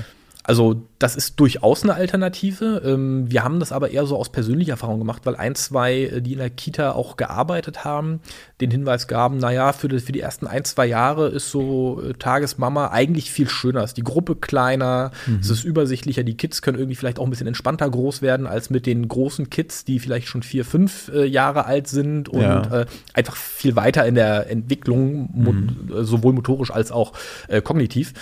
[0.46, 2.82] Also, das ist durchaus eine Alternative.
[2.84, 6.22] Ähm, wir haben das aber eher so aus persönlicher Erfahrung gemacht, weil ein, zwei, äh,
[6.22, 8.22] die in der Kita auch gearbeitet haben,
[8.62, 12.14] den Hinweis gaben, naja, für die, für die ersten ein, zwei Jahre ist so äh,
[12.14, 13.84] Tagesmama eigentlich viel schöner.
[13.84, 17.48] Ist die Gruppe kleiner, es ist übersichtlicher, die Kids können irgendwie vielleicht auch ein bisschen
[17.48, 21.66] entspannter groß werden als mit den großen Kids, die vielleicht schon vier, fünf äh, Jahre
[21.66, 22.82] alt sind und Ja.
[22.82, 27.14] äh, einfach viel weiter in der Entwicklung, äh, sowohl motorisch als auch
[27.64, 28.14] kognitiv.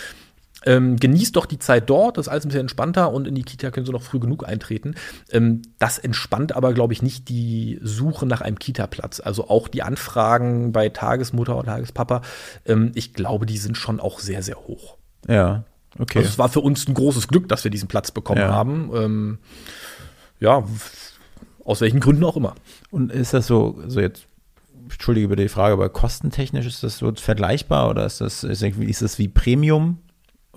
[0.68, 3.44] Ähm, genießt doch die Zeit dort, das ist alles ein bisschen entspannter und in die
[3.44, 4.96] Kita können sie noch früh genug eintreten.
[5.32, 9.22] Ähm, das entspannt aber, glaube ich, nicht die Suche nach einem Kita-Platz.
[9.22, 12.22] Also auch die Anfragen bei Tagesmutter oder Tagespapa,
[12.66, 14.98] ähm, ich glaube, die sind schon auch sehr, sehr hoch.
[15.28, 15.64] Ja,
[16.00, 16.20] okay.
[16.20, 18.50] Also es war für uns ein großes Glück, dass wir diesen Platz bekommen Ja.
[18.50, 18.92] haben.
[18.94, 19.38] Ähm,
[20.42, 20.64] ja,
[21.64, 22.56] aus welchen Gründen auch immer.
[22.92, 24.28] Und ist das so, so jetzt,
[24.84, 29.18] entschuldige bitte die Frage, aber kostentechnisch ist das so vergleichbar oder ist das, ist das
[29.18, 30.00] wie Premium?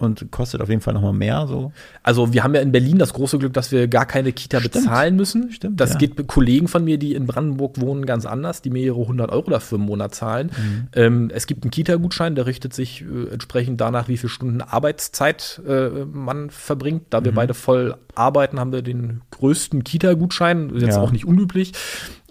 [0.00, 1.46] Und kostet auf jeden Fall nochmal mehr.
[1.46, 1.72] So.
[2.02, 4.74] Also wir haben ja in Berlin das große Glück, dass wir gar keine Kita Stimmt.
[4.74, 5.52] bezahlen müssen.
[5.52, 5.98] Stimmt, das ja.
[5.98, 9.50] geht mit Kollegen von mir, die in Brandenburg wohnen, ganz anders, die mehrere hundert Euro
[9.50, 10.50] dafür im Monat zahlen.
[10.56, 10.88] Mhm.
[10.94, 15.60] Ähm, es gibt einen Kita-Gutschein, der richtet sich äh, entsprechend danach, wie viele Stunden Arbeitszeit
[15.66, 17.04] äh, man verbringt.
[17.10, 17.24] Da Mhm.
[17.26, 21.00] wir beide voll arbeiten, haben wir den größten Kita-Gutschein, jetzt Ja.
[21.02, 21.72] auch nicht unüblich,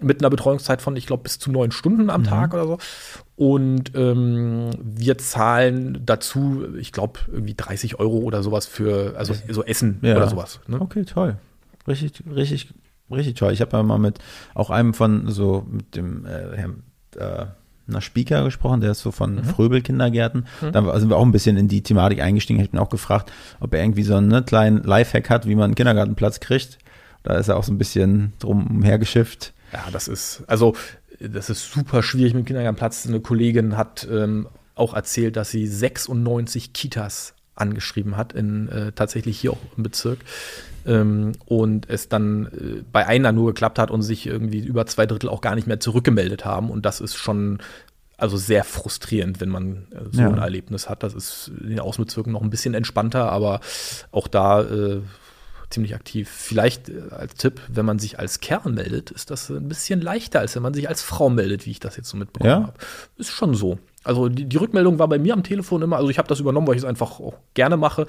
[0.02, 2.10] mit einer Betreuungszeit von, ich glaube, bis zu neun Stunden Mhm.
[2.10, 2.78] am Tag oder so.
[3.40, 9.64] Und ähm, wir zahlen dazu, ich glaube, irgendwie 30 Euro oder sowas für, also so
[9.64, 10.16] Essen Ja.
[10.18, 10.60] oder sowas.
[10.66, 10.78] Ne?
[10.78, 11.38] Okay, toll.
[11.88, 12.68] Richtig, richtig,
[13.10, 13.50] richtig toll.
[13.54, 14.18] Ich habe ja mal mit
[14.52, 16.82] auch einem von so mit dem äh, Herrn
[17.16, 17.46] äh,
[17.88, 20.44] einer Speaker gesprochen, der ist so von Fröbel Kindergärten.
[20.72, 22.60] Da war- sind wir auch ein bisschen in die Thematik eingestiegen.
[22.60, 25.54] Ich habe ihn auch gefragt, ob er irgendwie so einen ne, kleinen Lifehack hat, wie
[25.54, 26.76] man einen Kindergartenplatz kriegt.
[27.22, 29.54] Da ist er auch so ein bisschen drum umhergeschifft.
[29.72, 30.74] Ja, das ist, also,
[31.20, 33.06] das ist super schwierig mit dem Kindergartenplatz.
[33.06, 39.38] Eine Kollegin hat ähm, auch erzählt, dass sie 96 Kitas angeschrieben hat, in äh, tatsächlich
[39.38, 40.18] hier auch im Bezirk.
[40.86, 45.04] Ähm, und es dann äh, bei einer nur geklappt hat und sich irgendwie über zwei
[45.04, 46.70] Drittel auch gar nicht mehr zurückgemeldet haben.
[46.70, 47.58] Und das ist schon
[48.16, 50.28] also sehr frustrierend, wenn man äh, so Ja.
[50.30, 51.02] ein Erlebnis hat.
[51.02, 53.60] Das ist in den Außenbezirken noch ein bisschen entspannter, aber
[54.10, 55.00] auch da äh,
[55.70, 56.28] ziemlich aktiv.
[56.30, 60.40] Vielleicht äh, als Tipp, wenn man sich als Kerl meldet, ist das ein bisschen leichter,
[60.40, 62.62] als wenn man sich als Frau meldet, wie ich das jetzt so mitbekommen Ja?
[62.68, 62.74] habe.
[63.16, 63.78] Ist schon so.
[64.04, 66.66] Also die, die Rückmeldung war bei mir am Telefon immer, also ich habe das übernommen,
[66.66, 68.06] weil ich es einfach auch gerne mache,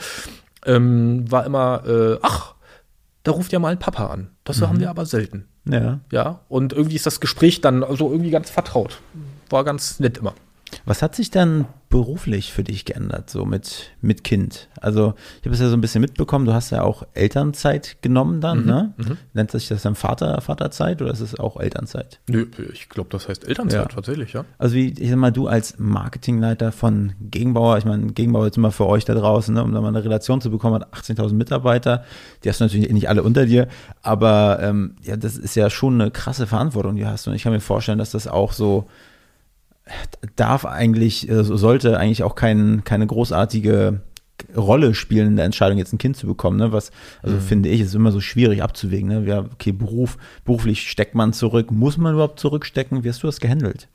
[0.66, 2.56] ähm, war immer, äh, ach,
[3.24, 4.30] da ruft ja mal ein Papa an.
[4.44, 5.46] Das haben wir aber selten.
[5.66, 6.00] Ja.
[6.12, 9.00] Ja, und irgendwie ist das Gespräch dann also irgendwie ganz vertraut.
[9.50, 10.34] War ganz nett immer.
[10.86, 14.70] Was hat sich dann beruflich für dich geändert, so mit, mit Kind?
[14.80, 18.40] Also, ich habe es ja so ein bisschen mitbekommen, du hast ja auch Elternzeit genommen
[18.40, 18.94] dann, ne?
[19.34, 22.20] Nennt sich das dann Vater, Vaterzeit oder ist es auch Elternzeit?
[22.30, 23.86] Nö, ich glaube, das heißt Elternzeit Ja.
[23.88, 24.46] tatsächlich, ja.
[24.58, 28.72] Also, wie, ich sag mal, du als Marketingleiter von Gegenbauer, ich meine, Gegenbauer ist immer
[28.72, 32.06] für euch da draußen, ne, um da mal eine Relation zu bekommen, hat 18.000 Mitarbeiter.
[32.44, 33.68] Die hast du natürlich nicht alle unter dir,
[34.02, 37.32] aber ähm, ja, das ist ja schon eine krasse Verantwortung, die hast du.
[37.32, 38.88] Und ich kann mir vorstellen, dass das auch so
[40.36, 44.02] darf eigentlich, äh, sollte eigentlich auch kein, keine großartige
[44.56, 46.58] Rolle spielen in der Entscheidung, jetzt ein Kind zu bekommen.
[46.58, 46.72] Ne?
[46.72, 49.10] Was, also finde ich, ist immer so schwierig abzuwägen.
[49.10, 49.24] Ne?
[49.28, 51.72] Ja, okay, Beruf, beruflich steckt man zurück.
[51.72, 53.04] Muss man überhaupt zurückstecken?
[53.04, 53.88] Wie hast du das gehandelt?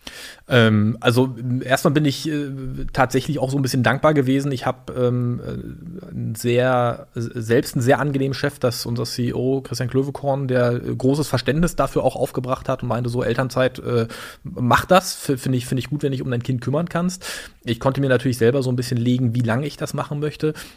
[0.48, 2.50] Ähm, also erstmal bin ich äh,
[2.92, 4.52] tatsächlich auch so ein bisschen dankbar gewesen.
[4.52, 10.48] Ich habe ähm, äh, sehr, selbst einen sehr angenehmen Chef, das unser CEO Christian Klövekorn,
[10.48, 14.06] der äh, großes Verständnis dafür auch aufgebracht hat und meinte so, Elternzeit, äh,
[14.44, 17.24] mach das, finde ich, finde ich gut, wenn du dich um dein Kind kümmern kannst.
[17.64, 20.35] Ich konnte mir natürlich selber so ein bisschen legen, wie lange ich das machen möchte,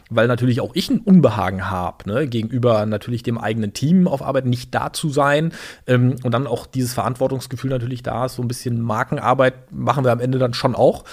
[0.10, 4.46] weil natürlich auch ich ein Unbehagen habe, ne, gegenüber natürlich dem eigenen Team auf Arbeit
[4.46, 5.52] nicht da zu sein
[5.88, 10.12] ähm, und dann auch dieses Verantwortungsgefühl natürlich da ist, so ein bisschen Markenarbeit machen wir
[10.12, 11.04] am Ende dann schon auch.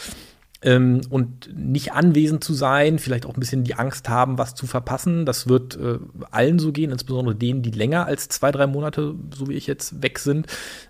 [0.62, 4.66] Ähm, und nicht anwesend zu sein, vielleicht auch ein bisschen die Angst haben, was zu
[4.66, 5.26] verpassen.
[5.26, 5.98] Das wird äh,
[6.30, 10.02] allen so gehen, insbesondere denen, die länger als zwei, drei Monate, so wie ich jetzt,
[10.02, 10.46] weg sind.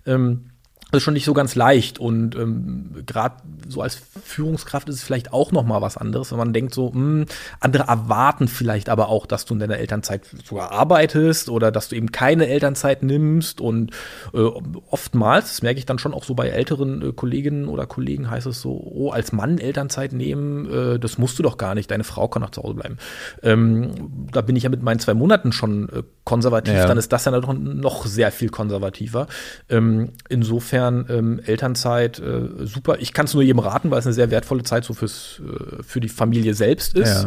[0.06, 0.50] Ähm,
[0.92, 3.34] das ist schon nicht so ganz leicht und ähm, gerade
[3.68, 6.92] so als Führungskraft ist es vielleicht auch noch mal was anderes, wenn man denkt so,
[6.92, 7.26] mh,
[7.58, 11.96] andere erwarten vielleicht aber auch, dass du in deiner Elternzeit sogar arbeitest oder dass du
[11.96, 13.90] eben keine Elternzeit nimmst und
[14.32, 14.38] äh,
[14.88, 18.46] oftmals, das merke ich dann schon auch so bei älteren äh, Kolleginnen oder Kollegen, heißt
[18.46, 22.04] es so, oh, als Mann Elternzeit nehmen, äh, das musst du doch gar nicht, deine
[22.04, 22.98] Frau kann noch zu Hause bleiben.
[23.42, 26.86] Ähm, da bin ich ja mit meinen zwei Monaten schon äh, konservativ, Ja.
[26.86, 29.26] dann ist das ja noch, noch sehr viel konservativer.
[29.68, 32.98] Ähm, insofern ähm, Elternzeit äh, super.
[33.00, 35.82] Ich kann es nur jedem raten, weil es eine sehr wertvolle Zeit so fürs, äh,
[35.82, 37.26] für die Familie selbst ist.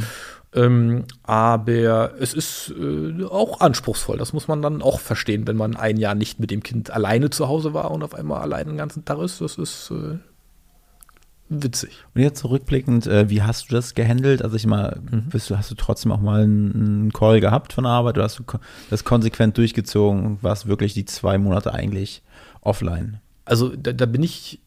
[0.56, 4.18] Ähm, aber es ist äh, auch anspruchsvoll.
[4.18, 7.30] Das muss man dann auch verstehen, wenn man ein Jahr nicht mit dem Kind alleine
[7.30, 9.42] zu Hause war und auf einmal alleine den ganzen Tag ist.
[9.42, 10.18] Das ist äh,
[11.50, 12.04] witzig.
[12.16, 14.42] Und jetzt zurückblickend, äh, wie hast du das gehandelt?
[14.42, 17.94] Also ich mal, bist du, hast du trotzdem auch mal einen, Call gehabt von der
[17.94, 18.44] Arbeit oder hast du
[18.90, 22.24] das konsequent durchgezogen und warst wirklich die zwei Monate eigentlich
[22.62, 23.20] offline?
[23.50, 24.60] Also da, da bin ich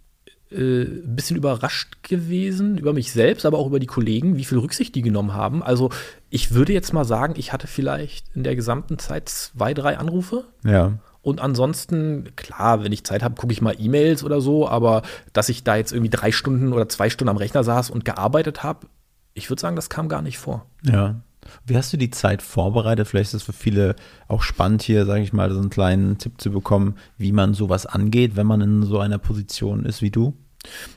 [0.51, 4.59] äh, ein bisschen überrascht gewesen über mich selbst, aber auch über die Kollegen, wie viel
[4.59, 5.63] Rücksicht die genommen haben.
[5.63, 5.91] Also
[6.31, 10.45] ich würde jetzt mal sagen, ich hatte vielleicht in der gesamten Zeit zwei, drei Anrufe.
[10.65, 10.99] Ja.
[11.23, 15.49] Und ansonsten, klar, wenn ich Zeit habe, gucke ich mal E-Mails oder so, aber dass
[15.49, 18.89] ich da jetzt irgendwie drei Stunden oder zwei Stunden am Rechner saß und gearbeitet habe,
[19.35, 20.67] ich würde sagen, das kam gar nicht vor.
[20.83, 21.21] Ja.
[21.67, 23.09] Wie hast du die Zeit vorbereitet?
[23.09, 23.97] Vielleicht ist es für viele
[24.29, 27.87] auch spannend hier, sage ich mal, so einen kleinen Tipp zu bekommen, wie man sowas
[27.87, 30.35] angeht, wenn man in so einer Position ist wie du.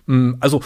[0.06, 0.62] Mm, Also,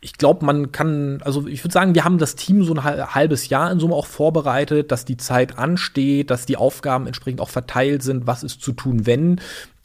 [0.00, 3.14] ich glaube, man kann, also ich würde sagen, wir haben das Team so ein hal-
[3.14, 7.48] halbes Jahr in Summe auch vorbereitet, dass die Zeit ansteht, dass die Aufgaben entsprechend auch
[7.48, 9.40] verteilt sind, was ist zu tun, wenn.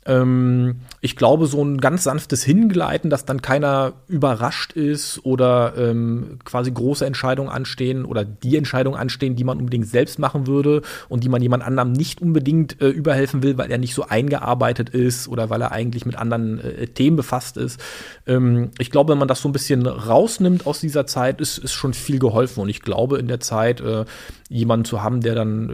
[0.10, 6.40] Ähm, ich glaube, so ein ganz sanftes Hingleiten, dass dann keiner überrascht ist oder ähm,
[6.44, 11.24] quasi große Entscheidungen anstehen oder die Entscheidungen anstehen, die man unbedingt selbst machen würde und
[11.24, 15.28] die man jemand anderem nicht unbedingt äh, überhelfen will, weil er nicht so eingearbeitet ist
[15.28, 17.80] oder weil er eigentlich mit anderen äh, Themen befasst ist.
[18.26, 21.74] Ähm, ich glaube, wenn man das so ein bisschen rausnimmt aus dieser Zeit, ist, ist
[21.74, 22.62] schon viel geholfen.
[22.62, 24.06] Und ich glaube, in der Zeit äh,
[24.50, 25.74] jemanden zu haben, der dann äh,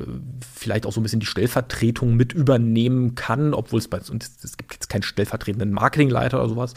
[0.54, 4.58] vielleicht auch so ein bisschen die Stellvertretung mit übernehmen kann, obwohl es bei uns, es
[4.58, 6.74] gibt jetzt keinen stellvertretenden Marketingleiter oder sowas,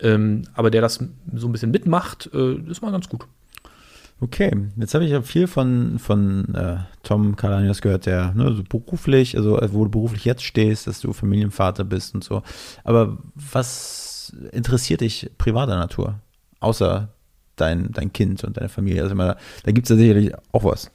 [0.00, 1.00] ähm, aber der das
[1.34, 3.26] so ein bisschen mitmacht, äh, ist mal ganz gut.
[4.20, 8.64] Okay, jetzt habe ich ja viel von, von äh, Tom Kalanios gehört, der ne, so
[8.64, 12.42] beruflich, also wo du beruflich jetzt stehst, dass du Familienvater bist und so.
[12.82, 16.18] Aber was interessiert dich privater Natur?
[16.58, 17.10] Außer
[17.54, 19.02] dein, dein Kind und deine Familie.
[19.02, 20.90] Also da gibt es ja sicherlich auch was.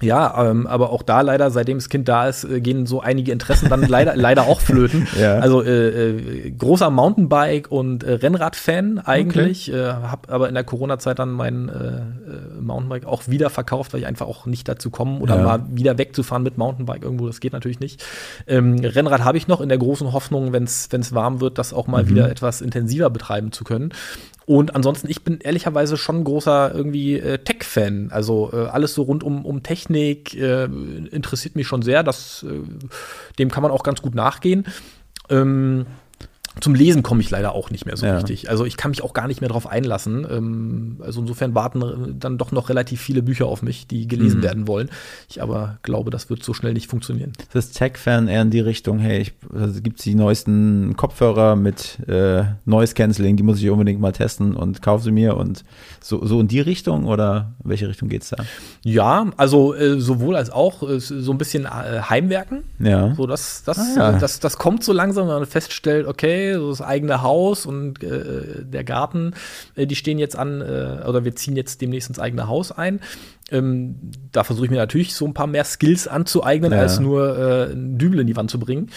[0.00, 3.32] Ja, ähm, aber auch da leider, seitdem das Kind da ist, äh, gehen so einige
[3.32, 5.06] Interessen dann leider, leider auch flöten.
[5.18, 5.38] Ja.
[5.38, 9.68] Also äh, äh, großer Mountainbike- und äh, Rennrad-Fan eigentlich.
[9.68, 9.80] Okay.
[9.80, 14.06] Äh, hab aber in der Corona-Zeit dann mein äh, Mountainbike auch wieder verkauft, weil ich
[14.06, 15.42] einfach auch nicht dazu komme oder ja.
[15.42, 17.26] mal wieder wegzufahren mit Mountainbike irgendwo.
[17.26, 18.04] Das geht natürlich nicht.
[18.46, 21.86] Ähm, Rennrad habe ich noch in der großen Hoffnung, wenn es warm wird, das auch
[21.86, 22.08] mal mhm.
[22.10, 23.92] wieder etwas intensiver betreiben zu können.
[24.48, 28.08] Und ansonsten, ich bin ehrlicherweise schon ein großer irgendwie äh, Tech-Fan.
[28.10, 32.02] Also äh, alles so rund um, um Technik äh, interessiert mich schon sehr.
[32.02, 32.62] Das, äh,
[33.38, 34.66] dem kann man auch ganz gut nachgehen.
[35.28, 35.84] Ähm,
[36.60, 38.16] zum Lesen komme ich leider auch nicht mehr so ja.
[38.16, 38.50] richtig.
[38.50, 40.26] Also ich kann mich auch gar nicht mehr darauf einlassen.
[40.30, 44.38] Ähm, also insofern warten äh, dann doch noch relativ viele Bücher auf mich, die gelesen
[44.38, 44.42] mhm.
[44.42, 44.90] werden wollen.
[45.28, 47.32] Ich aber glaube, das wird so schnell nicht funktionieren.
[47.52, 51.56] Das ist Tech-Fan eher in die Richtung, hey, ich, also gibt es die neuesten Kopfhörer
[51.56, 55.64] mit äh, Noise Cancelling, die muss ich unbedingt mal testen und kaufe sie mir und
[56.00, 58.44] so, so in die Richtung oder in welche Richtung geht es da?
[58.82, 62.64] Ja, also äh, sowohl als auch äh, so ein bisschen äh, Heimwerken.
[62.78, 63.14] Ja.
[63.14, 64.18] So das, das, ah, ja.
[64.18, 68.64] das, das kommt so langsam, wenn man feststellt, okay, so das eigene Haus und äh,
[68.64, 69.34] der Garten,
[69.74, 73.00] äh, die stehen jetzt an, äh, oder wir ziehen jetzt demnächst ins eigene Haus ein.
[73.50, 73.96] Ähm,
[74.32, 76.78] da versuche ich mir natürlich so ein paar mehr Skills anzueignen, ja.
[76.78, 78.90] als nur äh, einen Dübel in die Wand zu bringen.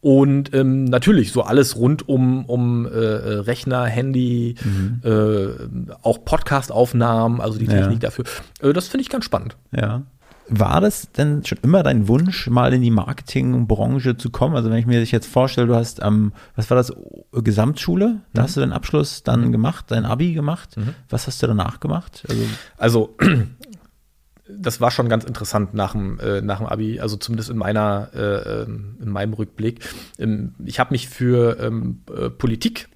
[0.00, 5.00] Und ähm, natürlich so alles rund um, um äh, äh Rechner, Handy, mhm.
[5.04, 8.08] äh, auch Podcast-Aufnahmen, also die Technik ja.
[8.08, 8.24] dafür.
[8.60, 9.56] Äh, das finde ich ganz spannend.
[9.72, 10.02] Ja.
[10.50, 14.56] War das denn schon immer dein Wunsch, mal in die Marketingbranche zu kommen?
[14.56, 16.92] Also wenn ich mir jetzt vorstelle, du hast am, ähm, was war das,
[17.32, 18.20] Gesamtschule?
[18.32, 18.44] Da mhm.
[18.44, 19.52] hast du den Abschluss dann mhm.
[19.52, 20.76] gemacht, dein Abi gemacht.
[20.76, 20.94] Mhm.
[21.10, 22.24] Was hast du danach gemacht?
[22.28, 22.44] Also,
[22.78, 23.16] also
[24.48, 28.08] das war schon ganz interessant nach dem, äh, nach dem Abi, also zumindest in meiner,
[28.14, 29.80] äh, ähm, in meinem Rückblick.
[30.18, 32.88] Ähm, ich habe mich für ähm, äh, Politik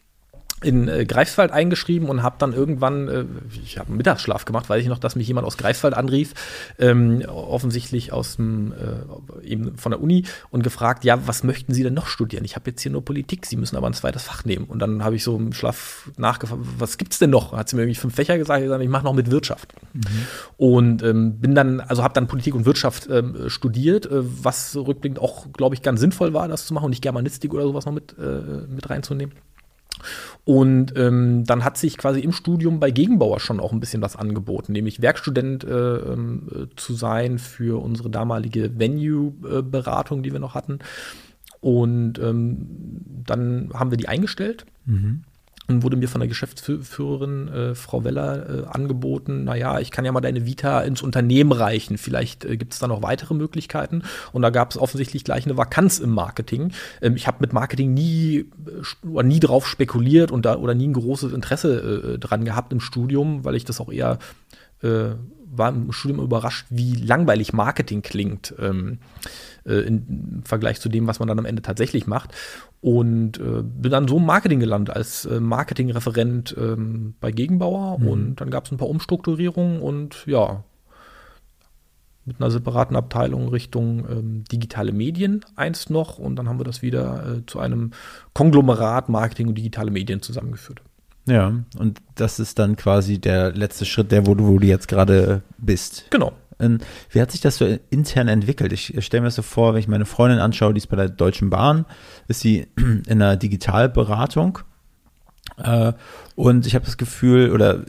[0.62, 3.24] in äh, Greifswald eingeschrieben und habe dann irgendwann, äh,
[3.64, 6.34] ich habe einen Mittagsschlaf gemacht, weiß ich noch, dass mich jemand aus Greifswald anrief,
[6.78, 11.82] ähm, offensichtlich aus dem, äh, eben von der Uni und gefragt, ja, was möchten Sie
[11.82, 12.44] denn noch studieren?
[12.44, 14.64] Ich habe jetzt hier nur Politik, Sie müssen aber ein zweites Fach nehmen.
[14.66, 17.52] Und dann habe ich so im Schlaf nachgefragt, was gibt's denn noch?
[17.52, 19.72] Hat sie mir irgendwie fünf Fächer gesagt, ich, ich mache noch mit Wirtschaft.
[19.92, 20.00] Mhm.
[20.56, 25.18] Und ähm, bin dann, also habe dann Politik und Wirtschaft ähm, studiert, äh, was rückblickend
[25.18, 27.92] auch, glaube ich, ganz sinnvoll war, das zu machen und nicht Germanistik oder sowas noch
[27.92, 29.34] mit, äh, mit reinzunehmen.
[30.44, 34.16] Und ähm, dann hat sich quasi im Studium bei Gegenbauer schon auch ein bisschen was
[34.16, 40.80] angeboten, nämlich Werkstudent äh, äh, zu sein für unsere damalige Venue-Beratung, die wir noch hatten.
[41.60, 42.66] Und ähm,
[43.24, 44.66] dann haben wir die eingestellt.
[44.84, 45.22] Mhm
[45.80, 50.20] wurde mir von der Geschäftsführerin äh, Frau Weller äh, angeboten, naja, ich kann ja mal
[50.20, 54.02] deine Vita ins Unternehmen reichen, vielleicht äh, gibt es da noch weitere Möglichkeiten.
[54.32, 56.72] Und da gab es offensichtlich gleich eine Vakanz im Marketing.
[57.00, 58.46] Ähm, ich habe mit Marketing nie,
[59.16, 62.80] äh, nie drauf spekuliert und da, oder nie ein großes Interesse äh, dran gehabt im
[62.80, 64.18] Studium, weil ich das auch eher
[64.82, 65.10] äh,
[65.54, 68.98] war im Studium überrascht, wie langweilig Marketing klingt ähm,
[69.64, 72.32] äh, im Vergleich zu dem, was man dann am Ende tatsächlich macht.
[72.80, 77.98] Und äh, bin dann so im Marketing gelandet, als äh, Marketingreferent ähm, bei Gegenbauer.
[77.98, 78.08] Mhm.
[78.08, 80.64] Und dann gab es ein paar Umstrukturierungen und ja,
[82.24, 86.18] mit einer separaten Abteilung Richtung ähm, digitale Medien einst noch.
[86.18, 87.92] Und dann haben wir das wieder äh, zu einem
[88.32, 90.82] Konglomerat Marketing und digitale Medien zusammengeführt.
[91.26, 94.88] Ja, und das ist dann quasi der letzte Schritt, der, wo du, wo du jetzt
[94.88, 96.06] gerade bist.
[96.10, 96.32] Genau.
[96.58, 98.72] Und wie hat sich das so intern entwickelt?
[98.72, 101.08] Ich stelle mir das so vor, wenn ich meine Freundin anschaue, die ist bei der
[101.08, 101.86] Deutschen Bahn,
[102.28, 104.60] ist sie in einer Digitalberatung.
[105.58, 105.92] Äh,
[106.34, 107.84] und ich habe das Gefühl, oder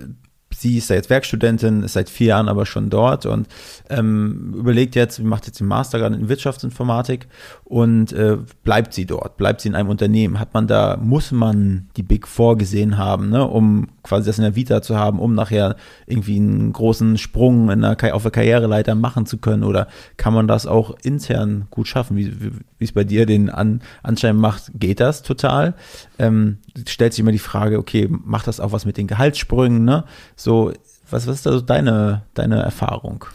[0.63, 3.47] sie ist jetzt Werkstudentin, ist seit vier Jahren aber schon dort und
[3.89, 7.27] ähm, überlegt jetzt, macht jetzt den Master gerade in Wirtschaftsinformatik
[7.65, 10.39] und äh, bleibt sie dort, bleibt sie in einem Unternehmen.
[10.39, 14.43] Hat man da, muss man die Big Four gesehen haben, ne, um quasi das in
[14.43, 18.95] der Vita zu haben, um nachher irgendwie einen großen Sprung in der, auf der Karriereleiter
[18.95, 19.63] machen zu können?
[19.63, 19.87] Oder
[20.17, 22.17] kann man das auch intern gut schaffen?
[22.17, 22.33] Wie,
[22.77, 25.73] wie es bei dir den An, Anschein macht, geht das total?
[26.19, 29.85] Ähm, stellt sich immer die Frage, okay, macht das auch was mit den Gehaltssprüngen?
[29.85, 30.03] Ne?
[30.35, 30.73] So,
[31.09, 33.25] was, was ist da so deine, deine Erfahrung?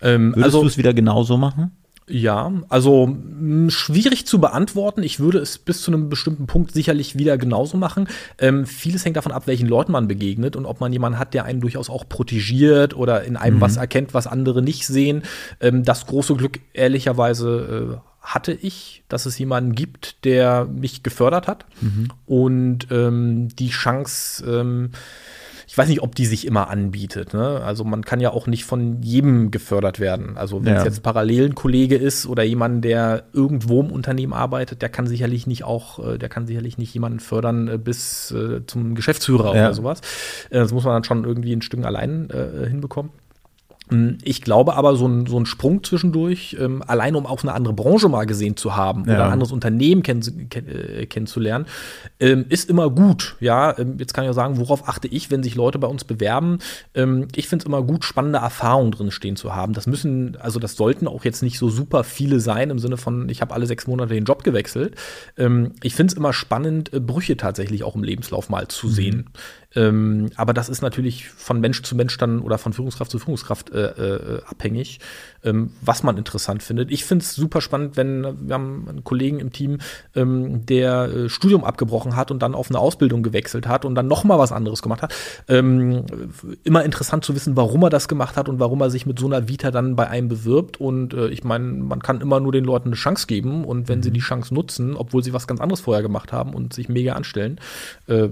[0.00, 1.72] Ähm, Würdest also, du es wieder genauso machen?
[2.08, 5.02] Ja, also mh, schwierig zu beantworten.
[5.02, 8.08] Ich würde es bis zu einem bestimmten Punkt sicherlich wieder genauso machen.
[8.38, 11.44] Ähm, vieles hängt davon ab, welchen Leuten man begegnet und ob man jemanden hat, der
[11.44, 13.60] einen durchaus auch protegiert oder in einem mhm.
[13.60, 15.24] was erkennt, was andere nicht sehen.
[15.60, 21.46] Ähm, das große Glück, ehrlicherweise, äh, hatte ich, dass es jemanden gibt, der mich gefördert
[21.46, 22.08] hat mhm.
[22.26, 24.90] und ähm, die Chance ähm,
[25.76, 27.34] ich weiß nicht, ob die sich immer anbietet.
[27.34, 27.60] Ne?
[27.62, 30.38] Also man kann ja auch nicht von jedem gefördert werden.
[30.38, 30.86] Also wenn es ja.
[30.86, 35.46] jetzt parallel ein Kollege ist oder jemand, der irgendwo im Unternehmen arbeitet, der kann sicherlich
[35.46, 39.66] nicht auch, äh, der kann sicherlich nicht jemanden fördern äh, bis äh, zum Geschäftsführer ja.
[39.66, 40.00] oder sowas.
[40.48, 43.10] Das muss man dann schon irgendwie ein Stück allein äh, hinbekommen.
[43.88, 47.52] Hm, ich glaube aber, so ein, so ein Sprung zwischendurch, ähm, allein um auch eine
[47.52, 49.14] andere Branche mal gesehen zu haben ja.
[49.14, 51.66] oder ein anderes Unternehmen kenn, kenn, äh, kennenzulernen,
[52.18, 53.36] ähm, ist immer gut.
[53.40, 56.04] Ja, ähm, jetzt kann ich auch sagen, worauf achte ich, wenn sich Leute bei uns
[56.04, 56.58] bewerben?
[56.94, 59.72] Ähm, ich finde es immer gut, spannende Erfahrungen drin stehen zu haben.
[59.72, 63.28] Das müssen, also das sollten auch jetzt nicht so super viele sein im Sinne von,
[63.28, 64.96] ich habe alle sechs Monate den Job gewechselt.
[65.38, 68.92] Ähm, ich finde es immer spannend, äh, Brüche tatsächlich auch im Lebenslauf mal zu mhm.
[68.92, 69.30] sehen.
[69.76, 73.70] Ähm, aber das ist natürlich von Mensch zu Mensch dann oder von Führungskraft zu Führungskraft
[73.70, 75.00] äh, äh, abhängig,
[75.44, 76.90] ähm, was man interessant findet.
[76.90, 79.78] Ich finde es super spannend, wenn wir haben einen Kollegen im Team,
[80.14, 84.08] ähm, der äh, Studium abgebrochen hat und dann auf eine Ausbildung gewechselt hat und dann
[84.08, 85.14] noch mal was anderes gemacht hat.
[85.46, 86.04] Ähm,
[86.64, 89.26] immer interessant zu wissen, warum er das gemacht hat und warum er sich mit so
[89.26, 90.80] einer Vita dann bei einem bewirbt.
[90.80, 93.98] Und äh, ich meine, man kann immer nur den Leuten eine Chance geben und wenn
[93.98, 94.02] mhm.
[94.04, 97.12] sie die Chance nutzen, obwohl sie was ganz anderes vorher gemacht haben und sich mega
[97.12, 97.60] anstellen,
[98.06, 98.28] äh,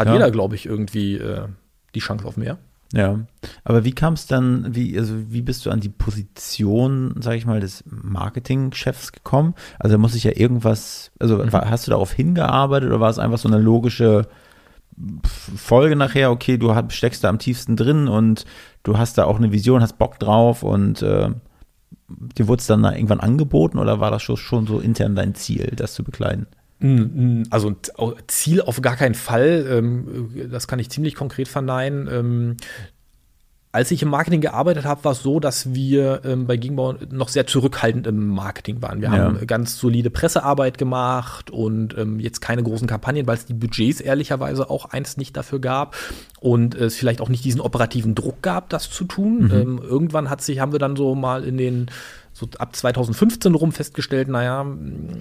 [0.00, 0.14] hat ja.
[0.14, 1.46] jeder, glaube ich, irgendwie äh,
[1.94, 2.58] die Chance auf mehr.
[2.92, 3.20] Ja,
[3.62, 7.46] aber wie kam es dann, wie, also wie bist du an die Position, sage ich
[7.46, 9.54] mal, des Marketingchefs gekommen?
[9.78, 11.52] Also muss ich ja irgendwas, also mhm.
[11.52, 14.26] hast du darauf hingearbeitet oder war es einfach so eine logische
[15.24, 18.44] Folge nachher, okay, du steckst da am tiefsten drin und
[18.82, 21.30] du hast da auch eine Vision, hast Bock drauf und äh,
[22.08, 25.72] dir wurde es dann irgendwann angeboten oder war das schon, schon so intern dein Ziel,
[25.76, 26.48] das zu bekleiden?
[27.50, 27.76] Also
[28.26, 29.66] Ziel auf gar keinen Fall.
[29.70, 32.08] Ähm, das kann ich ziemlich konkret verneinen.
[32.10, 32.56] Ähm,
[33.72, 37.28] als ich im Marketing gearbeitet habe, war es so, dass wir ähm, bei Gegenbau noch
[37.28, 39.00] sehr zurückhaltend im Marketing waren.
[39.00, 39.18] Wir ja.
[39.18, 44.70] haben ganz solide Pressearbeit gemacht und jetzt keine großen Kampagnen, weil es die Budgets ehrlicherweise
[44.70, 45.94] auch einst nicht dafür gab
[46.40, 49.44] und es vielleicht auch nicht diesen operativen Druck gab, das zu tun.
[49.44, 49.78] Mhm.
[49.78, 51.90] irgendwann hat sich, haben wir dann so mal in den
[52.40, 54.66] so ab 2015 rum festgestellt, naja,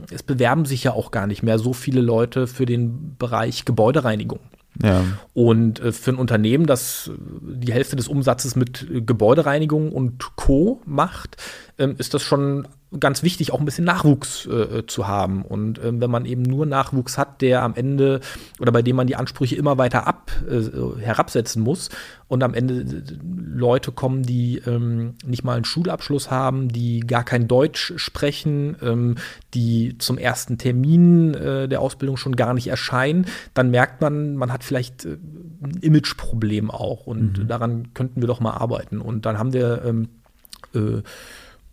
[0.10, 4.40] es bewerben sich ja auch gar nicht mehr so viele Leute für den Bereich Gebäudereinigung.
[4.82, 5.04] Ja.
[5.34, 10.82] Und äh, für ein Unternehmen, das die Hälfte des Umsatzes mit Gebäudereinigung und Co.
[10.86, 11.38] macht,
[11.80, 12.68] ähm, ist das schon
[13.00, 15.44] ganz wichtig, auch ein bisschen Nachwuchs äh, zu haben.
[15.44, 18.20] Und äh, wenn man eben nur Nachwuchs hat, der am Ende
[18.60, 21.90] oder bei dem man die Ansprüche immer weiter ab, äh, herabsetzen muss
[22.28, 27.24] und am Ende äh, Leute kommen, die ähm, nicht mal einen Schulabschluss haben, die gar
[27.24, 29.16] kein Deutsch sprechen, ähm,
[29.54, 34.52] die zum ersten Termin äh, der Ausbildung schon gar nicht erscheinen, dann merkt man, man
[34.52, 35.18] hat vielleicht äh,
[35.64, 37.06] ein Imageproblem auch.
[37.06, 37.48] Und mhm.
[37.48, 39.00] daran könnten wir doch mal arbeiten.
[39.00, 40.10] Und dann haben wir ähm,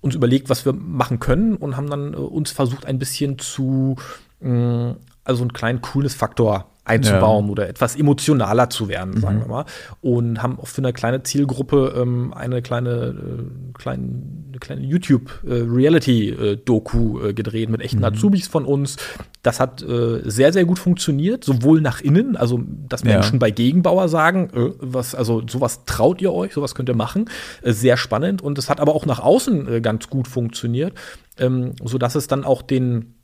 [0.00, 3.96] uns überlegt, was wir machen können und haben dann äh, uns versucht, ein bisschen zu,
[4.40, 7.52] äh, also einen kleinen Coolness-Faktor einzubauen ja.
[7.52, 9.20] oder etwas emotionaler zu werden, mhm.
[9.20, 9.64] sagen wir mal.
[10.00, 14.22] Und haben auch für eine kleine Zielgruppe ähm, eine kleine, äh, kleine,
[14.56, 18.04] eine kleine YouTube-Reality-Doku äh, äh, gedreht mit echten mhm.
[18.04, 18.96] Azubis von uns.
[19.42, 23.38] Das hat äh, sehr, sehr gut funktioniert, sowohl nach innen, also dass Menschen ja.
[23.38, 27.28] bei Gegenbauer sagen, äh, was, also sowas traut ihr euch, sowas könnt ihr machen.
[27.62, 28.42] Äh, sehr spannend.
[28.42, 30.94] Und es hat aber auch nach außen ganz gut funktioniert,
[31.38, 33.15] ähm, sodass es dann auch den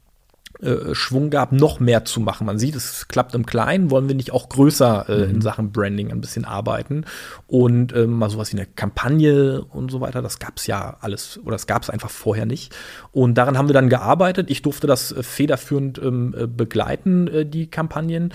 [0.62, 2.46] äh, Schwung gab, noch mehr zu machen.
[2.46, 5.34] Man sieht, es klappt im Kleinen, wollen wir nicht auch größer äh, mhm.
[5.34, 7.04] in Sachen Branding ein bisschen arbeiten
[7.48, 11.40] und ähm, mal sowas wie eine Kampagne und so weiter, das gab es ja alles
[11.42, 12.74] oder das gab es einfach vorher nicht.
[13.10, 14.50] Und daran haben wir dann gearbeitet.
[14.50, 18.32] Ich durfte das äh, federführend ähm, äh, begleiten, äh, die Kampagnen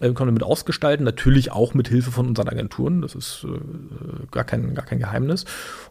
[0.00, 4.26] äh, können wir mit ausgestalten, natürlich auch mit Hilfe von unseren Agenturen, das ist äh,
[4.30, 5.44] gar, kein, gar kein Geheimnis.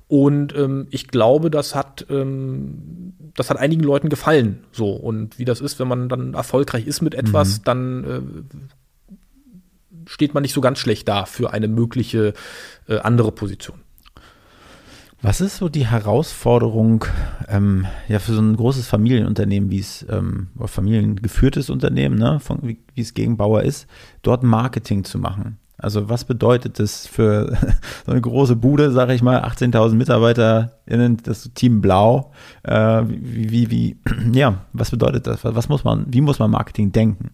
[0.08, 4.64] Und ähm, ich glaube, das hat, ähm, das hat einigen Leuten gefallen.
[4.72, 4.92] So.
[4.92, 7.64] Und wie das ist, wenn man dann erfolgreich ist mit etwas, mhm.
[7.66, 8.22] dann äh,
[10.10, 12.34] steht man nicht so ganz schlecht da für eine mögliche
[12.88, 13.82] äh, andere Position.
[15.22, 17.06] Was ist so die Herausforderung
[17.48, 22.78] ähm, ja für so ein großes Familienunternehmen, wie es ähm, familiengeführtes Unternehmen, ne, von, wie,
[22.94, 23.88] wie es Gegenbauer ist,
[24.22, 25.58] dort Marketing zu machen?
[25.80, 27.58] Also was bedeutet das für
[28.06, 32.32] so eine große Bude, sage ich mal, 18.000 MitarbeiterInnen, das Team Blau?
[32.64, 33.98] Äh, wie, wie, wie,
[34.38, 35.44] ja, was bedeutet das?
[35.44, 37.32] Was muss man, wie muss man Marketing denken?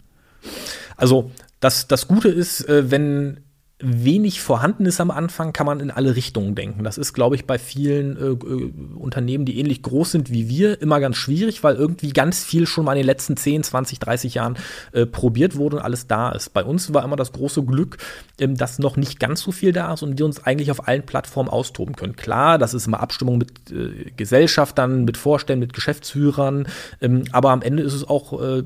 [0.96, 1.30] Also
[1.60, 3.40] das, das Gute ist, äh, wenn
[3.80, 6.84] wenig vorhanden ist am Anfang, kann man in alle Richtungen denken.
[6.84, 10.80] Das ist, glaube ich, bei vielen äh, äh, Unternehmen, die ähnlich groß sind wie wir,
[10.80, 14.34] immer ganz schwierig, weil irgendwie ganz viel schon mal in den letzten 10, 20, 30
[14.34, 14.56] Jahren
[14.92, 16.54] äh, probiert wurde und alles da ist.
[16.54, 17.98] Bei uns war immer das große Glück,
[18.38, 21.04] ähm, dass noch nicht ganz so viel da ist und wir uns eigentlich auf allen
[21.04, 22.14] Plattformen austoben können.
[22.14, 26.68] Klar, das ist immer Abstimmung mit äh, Gesellschaftern, mit Vorständen, mit Geschäftsführern,
[27.00, 28.62] ähm, aber am Ende ist es auch, äh,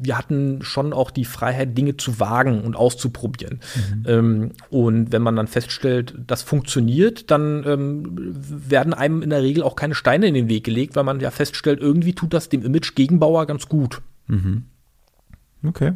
[0.00, 3.60] wir hatten schon auch die Freiheit, Dinge zu wagen und auszuprobieren.
[3.76, 9.42] Mhm ähm, und wenn man dann feststellt, das funktioniert, dann ähm, werden einem in der
[9.42, 12.48] Regel auch keine Steine in den Weg gelegt, weil man ja feststellt, irgendwie tut das
[12.48, 14.00] dem Image Gegenbauer ganz gut.
[14.26, 14.64] Mhm.
[15.62, 15.92] Okay.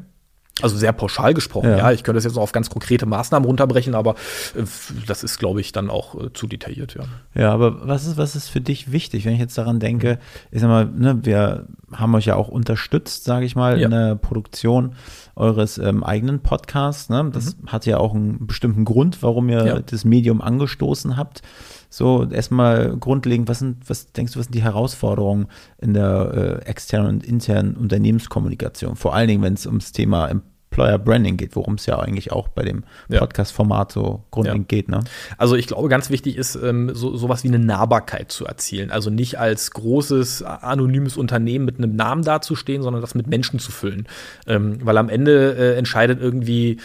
[0.62, 1.78] Also sehr pauschal gesprochen, ja.
[1.78, 1.92] ja.
[1.92, 4.12] Ich könnte das jetzt noch auf ganz konkrete Maßnahmen runterbrechen, aber
[4.56, 4.64] äh,
[5.06, 7.04] das ist, glaube ich, dann auch äh, zu detailliert, ja.
[7.34, 10.18] Ja, aber was ist, was ist für dich wichtig, wenn ich jetzt daran denke,
[10.50, 13.86] ich sag mal, ne, wir haben euch ja auch unterstützt, sage ich mal, ja.
[13.86, 14.94] in der Produktion
[15.34, 17.08] eures ähm, eigenen Podcasts.
[17.08, 17.30] Ne?
[17.32, 17.68] Das mhm.
[17.68, 19.78] hat ja auch einen bestimmten Grund, warum ihr ja.
[19.80, 21.42] das Medium angestoßen habt.
[21.88, 25.48] So, erstmal grundlegend, was sind, was denkst du, was sind die Herausforderungen
[25.78, 28.96] in der äh, externen und internen Unternehmenskommunikation?
[28.96, 30.30] Vor allen Dingen, wenn es ums Thema
[30.72, 34.78] Employer Branding geht, worum es ja eigentlich auch bei dem Podcast-Format so grundlegend ja.
[34.78, 34.88] geht.
[34.88, 35.00] Ne?
[35.36, 38.90] Also ich glaube, ganz wichtig ist, ähm, so, sowas wie eine Nahbarkeit zu erzielen.
[38.90, 43.70] Also nicht als großes, anonymes Unternehmen mit einem Namen dazustehen, sondern das mit Menschen zu
[43.70, 44.08] füllen.
[44.46, 46.78] Ähm, weil am Ende äh, entscheidet irgendwie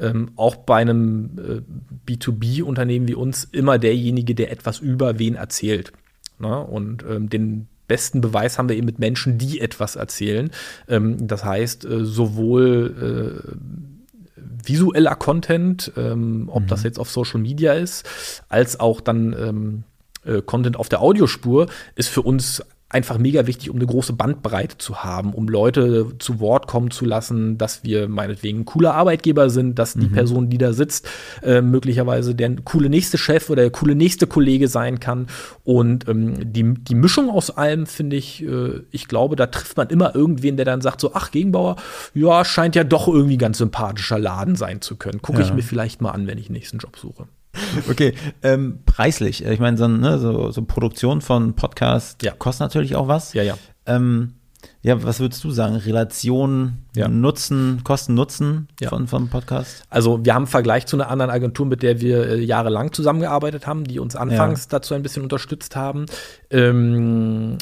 [0.00, 1.64] ähm, auch bei einem
[2.06, 5.92] äh, B2B-Unternehmen wie uns immer derjenige, der etwas über wen erzählt.
[6.38, 6.60] Ne?
[6.60, 10.50] Und ähm, den besten Beweis haben wir eben mit Menschen, die etwas erzählen.
[10.88, 16.66] Ähm, das heißt, äh, sowohl äh, visueller Content, ähm, ob mhm.
[16.68, 18.08] das jetzt auf Social Media ist,
[18.48, 19.84] als auch dann ähm,
[20.24, 24.78] äh, Content auf der Audiospur, ist für uns einfach mega wichtig, um eine große Bandbreite
[24.78, 29.50] zu haben, um Leute zu Wort kommen zu lassen, dass wir meinetwegen ein cooler Arbeitgeber
[29.50, 30.12] sind, dass die mhm.
[30.12, 31.08] Person, die da sitzt,
[31.42, 35.26] äh, möglicherweise der coole nächste Chef oder der coole nächste Kollege sein kann.
[35.64, 39.88] Und ähm, die, die Mischung aus allem finde ich, äh, ich glaube, da trifft man
[39.88, 41.76] immer irgendwen, der dann sagt so, ach, Gegenbauer,
[42.14, 45.20] ja, scheint ja doch irgendwie ganz sympathischer Laden sein zu können.
[45.20, 45.46] Gucke ja.
[45.46, 47.26] ich mir vielleicht mal an, wenn ich den nächsten Job suche.
[47.90, 49.44] Okay, ähm, preislich.
[49.44, 52.32] Ich meine, so, ne, so, so, Produktion von Podcasts ja.
[52.32, 53.32] kostet natürlich auch was.
[53.34, 53.56] Ja, ja.
[53.86, 54.34] Ähm,
[54.82, 55.76] ja, was würdest du sagen?
[55.76, 57.08] Relation, ja.
[57.08, 58.88] Nutzen, Kosten, Nutzen ja.
[58.88, 59.82] von, vom Podcast?
[59.90, 63.66] Also, wir haben im Vergleich zu einer anderen Agentur, mit der wir äh, jahrelang zusammengearbeitet
[63.66, 64.68] haben, die uns anfangs ja.
[64.70, 66.06] dazu ein bisschen unterstützt haben.
[66.50, 67.58] Ähm,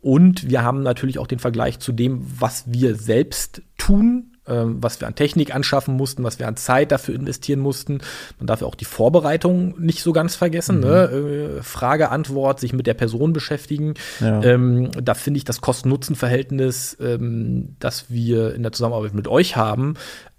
[0.00, 5.08] und wir haben natürlich auch den Vergleich zu dem, was wir selbst tun was wir
[5.08, 8.00] an Technik anschaffen mussten, was wir an Zeit dafür investieren mussten.
[8.38, 10.80] Man darf ja auch die Vorbereitung nicht so ganz vergessen.
[10.80, 11.10] Ne?
[11.12, 11.28] Mhm.
[11.56, 11.62] Ne?
[11.62, 13.94] Frage, Antwort, sich mit der Person beschäftigen.
[14.20, 14.42] Ja.
[14.42, 19.94] Ähm, da finde ich das Kosten-Nutzen-Verhältnis, ähm, das wir in der Zusammenarbeit mit euch haben,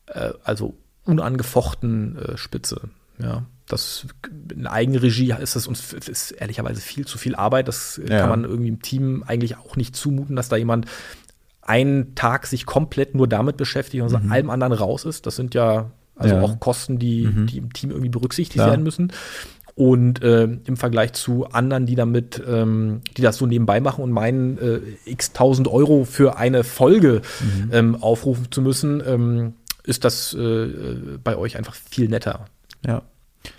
[0.08, 2.82] äh, also unangefochten äh, spitze.
[3.20, 4.08] Ja das
[4.54, 7.68] in Eigenregie ist das uns ist ehrlicherweise viel zu viel Arbeit.
[7.68, 8.20] Das ja.
[8.20, 10.86] kann man irgendwie im Team eigentlich auch nicht zumuten, dass da jemand
[11.68, 14.32] einen Tag sich komplett nur damit beschäftigt und mhm.
[14.32, 15.26] allem anderen raus ist.
[15.26, 16.42] Das sind ja also ja.
[16.42, 17.48] auch Kosten, die, mhm.
[17.48, 18.68] die im Team irgendwie berücksichtigt ja.
[18.68, 19.12] werden müssen.
[19.76, 24.12] Und äh, im Vergleich zu anderen, die damit, ähm, die das so nebenbei machen und
[24.12, 27.70] meinen, äh, x tausend Euro für eine Folge mhm.
[27.72, 29.54] ähm, aufrufen zu müssen, ähm,
[29.84, 30.68] ist das äh,
[31.24, 32.46] bei euch einfach viel netter.
[32.86, 33.04] Ja.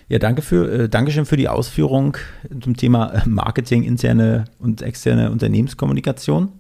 [0.08, 2.16] Ja, danke für, äh, Dankeschön für die Ausführung
[2.60, 6.50] zum Thema Marketing, interne und externe Unternehmenskommunikation.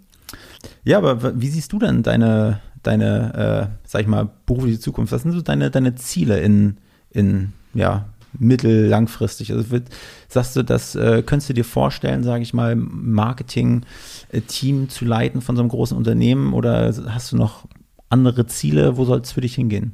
[0.84, 5.12] Ja, aber wie siehst du denn deine, deine äh, sag ich mal, berufliche Zukunft?
[5.12, 6.76] Was sind so deine, deine Ziele in,
[7.10, 8.06] in ja,
[8.38, 9.52] mittel-, langfristig?
[9.52, 9.88] Also wird,
[10.28, 15.56] sagst du, das äh, könntest du dir vorstellen, sage ich mal, Marketing-Team zu leiten von
[15.56, 17.64] so einem großen Unternehmen oder hast du noch
[18.10, 18.96] andere Ziele?
[18.96, 19.92] Wo soll es für dich hingehen?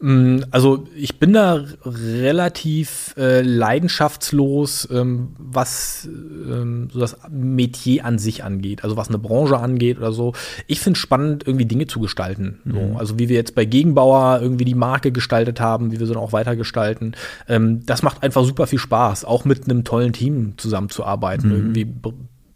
[0.00, 8.18] Mm, also ich bin da relativ äh, leidenschaftslos, ähm, was ähm, so das Metier an
[8.18, 10.32] sich angeht, also was eine Branche angeht oder so.
[10.66, 12.60] Ich finde es spannend, irgendwie Dinge zu gestalten.
[12.64, 12.72] Mhm.
[12.72, 12.98] So.
[12.98, 16.22] Also wie wir jetzt bei Gegenbauer irgendwie die Marke gestaltet haben, wie wir sie dann
[16.22, 17.12] auch weiter gestalten.
[17.48, 21.50] Ähm, das macht einfach super viel Spaß, auch mit einem tollen Team zusammenzuarbeiten.
[21.50, 21.56] Mhm.
[21.56, 21.84] Irgendwie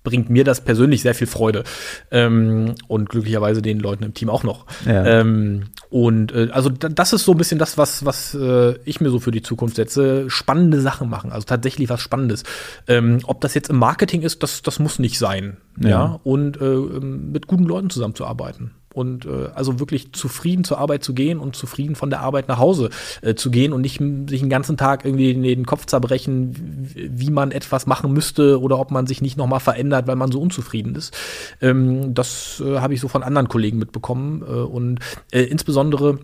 [0.06, 1.64] bringt mir das persönlich sehr viel Freude.
[2.12, 4.64] Ähm, und glücklicherweise den Leuten im Team auch noch.
[4.86, 5.04] Ja.
[5.04, 9.10] Ähm, und äh, also das ist so ein bisschen das, was, was äh, ich mir
[9.10, 10.30] so für die Zukunft setze.
[10.30, 12.44] Spannende Sachen machen, also tatsächlich was Spannendes.
[12.86, 15.56] Ähm, ob das jetzt im Marketing ist, das, das muss nicht sein.
[15.80, 15.88] Ja.
[15.88, 16.20] ja?
[16.22, 18.70] Und äh, mit guten Leuten zusammenzuarbeiten.
[18.96, 22.58] Und äh, also wirklich zufrieden zur Arbeit zu gehen und zufrieden von der Arbeit nach
[22.58, 22.88] Hause
[23.20, 27.50] äh, zu gehen und nicht sich den ganzen Tag irgendwie den Kopf zerbrechen, wie man
[27.50, 31.14] etwas machen müsste oder ob man sich nicht nochmal verändert, weil man so unzufrieden ist.
[31.60, 34.42] Ähm, das äh, habe ich so von anderen Kollegen mitbekommen.
[34.42, 36.18] Äh, und äh, insbesondere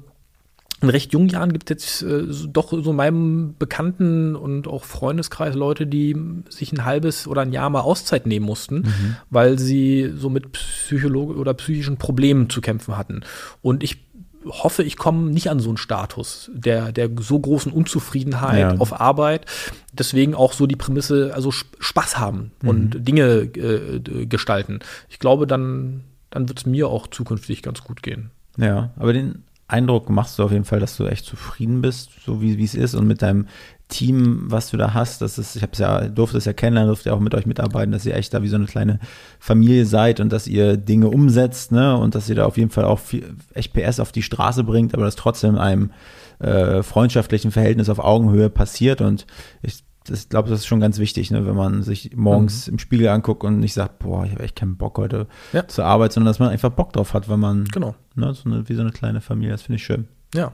[0.82, 4.84] in recht jungen Jahren gibt es jetzt äh, doch so in meinem Bekannten und auch
[4.84, 6.16] Freundeskreis Leute, die
[6.48, 9.16] sich ein halbes oder ein Jahr mal Auszeit nehmen mussten, mhm.
[9.30, 13.22] weil sie so mit Psychologe oder psychischen Problemen zu kämpfen hatten.
[13.62, 13.98] Und ich
[14.44, 18.78] hoffe, ich komme nicht an so einen Status der, der so großen Unzufriedenheit ja.
[18.78, 19.46] auf Arbeit.
[19.92, 22.68] Deswegen auch so die Prämisse, also Spaß haben mhm.
[22.68, 24.80] und Dinge äh, gestalten.
[25.08, 28.30] Ich glaube, dann, dann wird es mir auch zukünftig ganz gut gehen.
[28.58, 32.42] Ja, aber den Eindruck machst du auf jeden Fall, dass du echt zufrieden bist, so
[32.42, 33.46] wie es ist und mit deinem
[33.88, 36.88] Team, was du da hast, das ist, ich habe es ja, durfte es ja kennenlernen,
[36.88, 39.00] durfte ja auch mit euch mitarbeiten, dass ihr echt da wie so eine kleine
[39.38, 42.84] Familie seid und dass ihr Dinge umsetzt, ne, und dass ihr da auf jeden Fall
[42.84, 45.90] auch viel, echt PS auf die Straße bringt, aber das trotzdem in einem
[46.38, 49.00] äh, freundschaftlichen Verhältnis auf Augenhöhe passiert.
[49.00, 49.26] Und
[49.60, 52.74] ich ich glaube, das ist schon ganz wichtig, ne, wenn man sich morgens mhm.
[52.74, 55.66] im Spiegel anguckt und nicht sagt, boah, ich habe echt keinen Bock heute ja.
[55.68, 57.94] zur Arbeit, sondern dass man einfach Bock drauf hat, wenn man, genau.
[58.14, 60.08] ne, so eine, wie so eine kleine Familie, das finde ich schön.
[60.34, 60.52] Ja.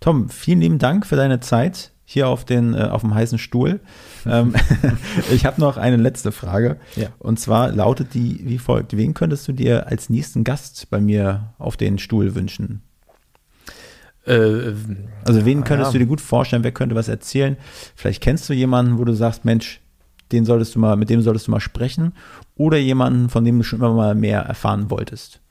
[0.00, 3.80] Tom, vielen lieben Dank für deine Zeit hier auf, den, äh, auf dem heißen Stuhl.
[4.26, 4.54] ähm,
[5.32, 6.76] ich habe noch eine letzte Frage.
[6.96, 7.08] Ja.
[7.18, 11.54] Und zwar lautet die wie folgt: Wen könntest du dir als nächsten Gast bei mir
[11.58, 12.82] auf den Stuhl wünschen?
[14.26, 14.72] Äh,
[15.24, 15.92] also wen könntest ja.
[15.92, 16.64] du dir gut vorstellen?
[16.64, 17.56] Wer könnte was erzählen?
[17.94, 19.80] Vielleicht kennst du jemanden, wo du sagst, Mensch,
[20.32, 22.14] den solltest du mal, mit dem solltest du mal sprechen,
[22.56, 25.41] oder jemanden, von dem du schon immer mal mehr erfahren wolltest.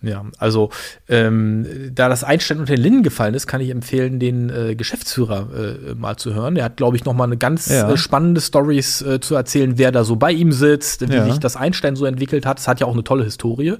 [0.00, 0.70] Ja, also
[1.08, 5.48] ähm, da das Einstein unter den Linden gefallen ist, kann ich empfehlen, den äh, Geschäftsführer
[5.52, 6.54] äh, mal zu hören.
[6.54, 7.90] Der hat, glaube ich, noch mal eine ganz ja.
[7.90, 11.24] äh, spannende Stories äh, zu erzählen, wer da so bei ihm sitzt, wie ja.
[11.24, 12.60] sich das Einstein so entwickelt hat.
[12.60, 13.74] Es hat ja auch eine tolle Historie.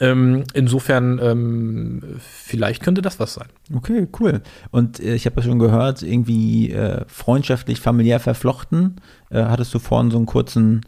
[0.00, 3.46] Ähm, insofern, ähm, vielleicht könnte das was sein.
[3.72, 4.40] Okay, cool.
[4.72, 8.96] Und äh, ich habe ja schon gehört, irgendwie äh, freundschaftlich, familiär verflochten.
[9.32, 10.80] hattest du vorhin so einen kurzen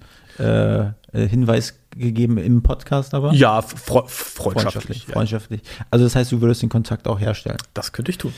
[1.12, 3.32] Hinweis gegeben im Podcast aber?
[3.32, 5.06] Ja, fre freundschaftlich.
[5.06, 5.60] Freundschaftlich.
[5.62, 5.86] Ja.
[5.90, 7.58] Also das heißt, du würdest den Kontakt auch herstellen.
[7.74, 8.32] Das könnte ich tun.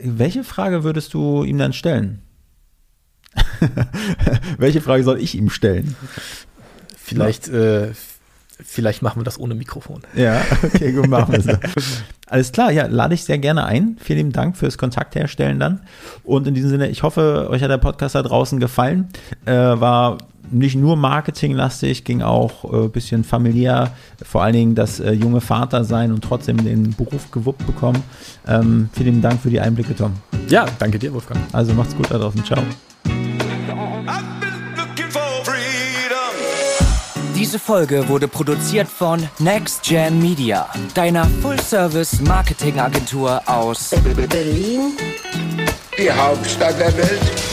[0.00, 2.22] Welche Frage würdest du ihm dann stellen?
[4.58, 5.96] Welche Frage soll ich ihm stellen?
[6.96, 7.92] Vielleicht, äh,
[8.62, 10.02] vielleicht machen wir das ohne Mikrofon.
[10.14, 12.02] Ja, okay, gut, machen wir es.
[12.26, 13.96] Alles klar, ja, lade ich sehr gerne ein.
[14.00, 15.80] Vielen lieben Dank fürs Kontakt herstellen dann.
[16.24, 19.08] Und in diesem Sinne, ich hoffe, euch hat der Podcast da draußen gefallen.
[19.46, 20.18] Äh, war
[20.50, 23.92] nicht nur marketinglastig, ging auch ein äh, bisschen familiär,
[24.22, 28.02] vor allen Dingen das äh, junge Vater sein und trotzdem den Beruf gewuppt bekommen.
[28.46, 30.12] Ähm, vielen Dank für die Einblicke, Tom.
[30.48, 31.40] Ja, danke dir, Wolfgang.
[31.52, 32.44] Also macht's gut da draußen.
[32.44, 32.62] Ciao.
[37.38, 43.94] Diese Folge wurde produziert von Next Gen Media, deiner Full-Service-Marketing-Agentur aus
[44.28, 44.96] Berlin,
[45.96, 47.47] die Hauptstadt der Welt.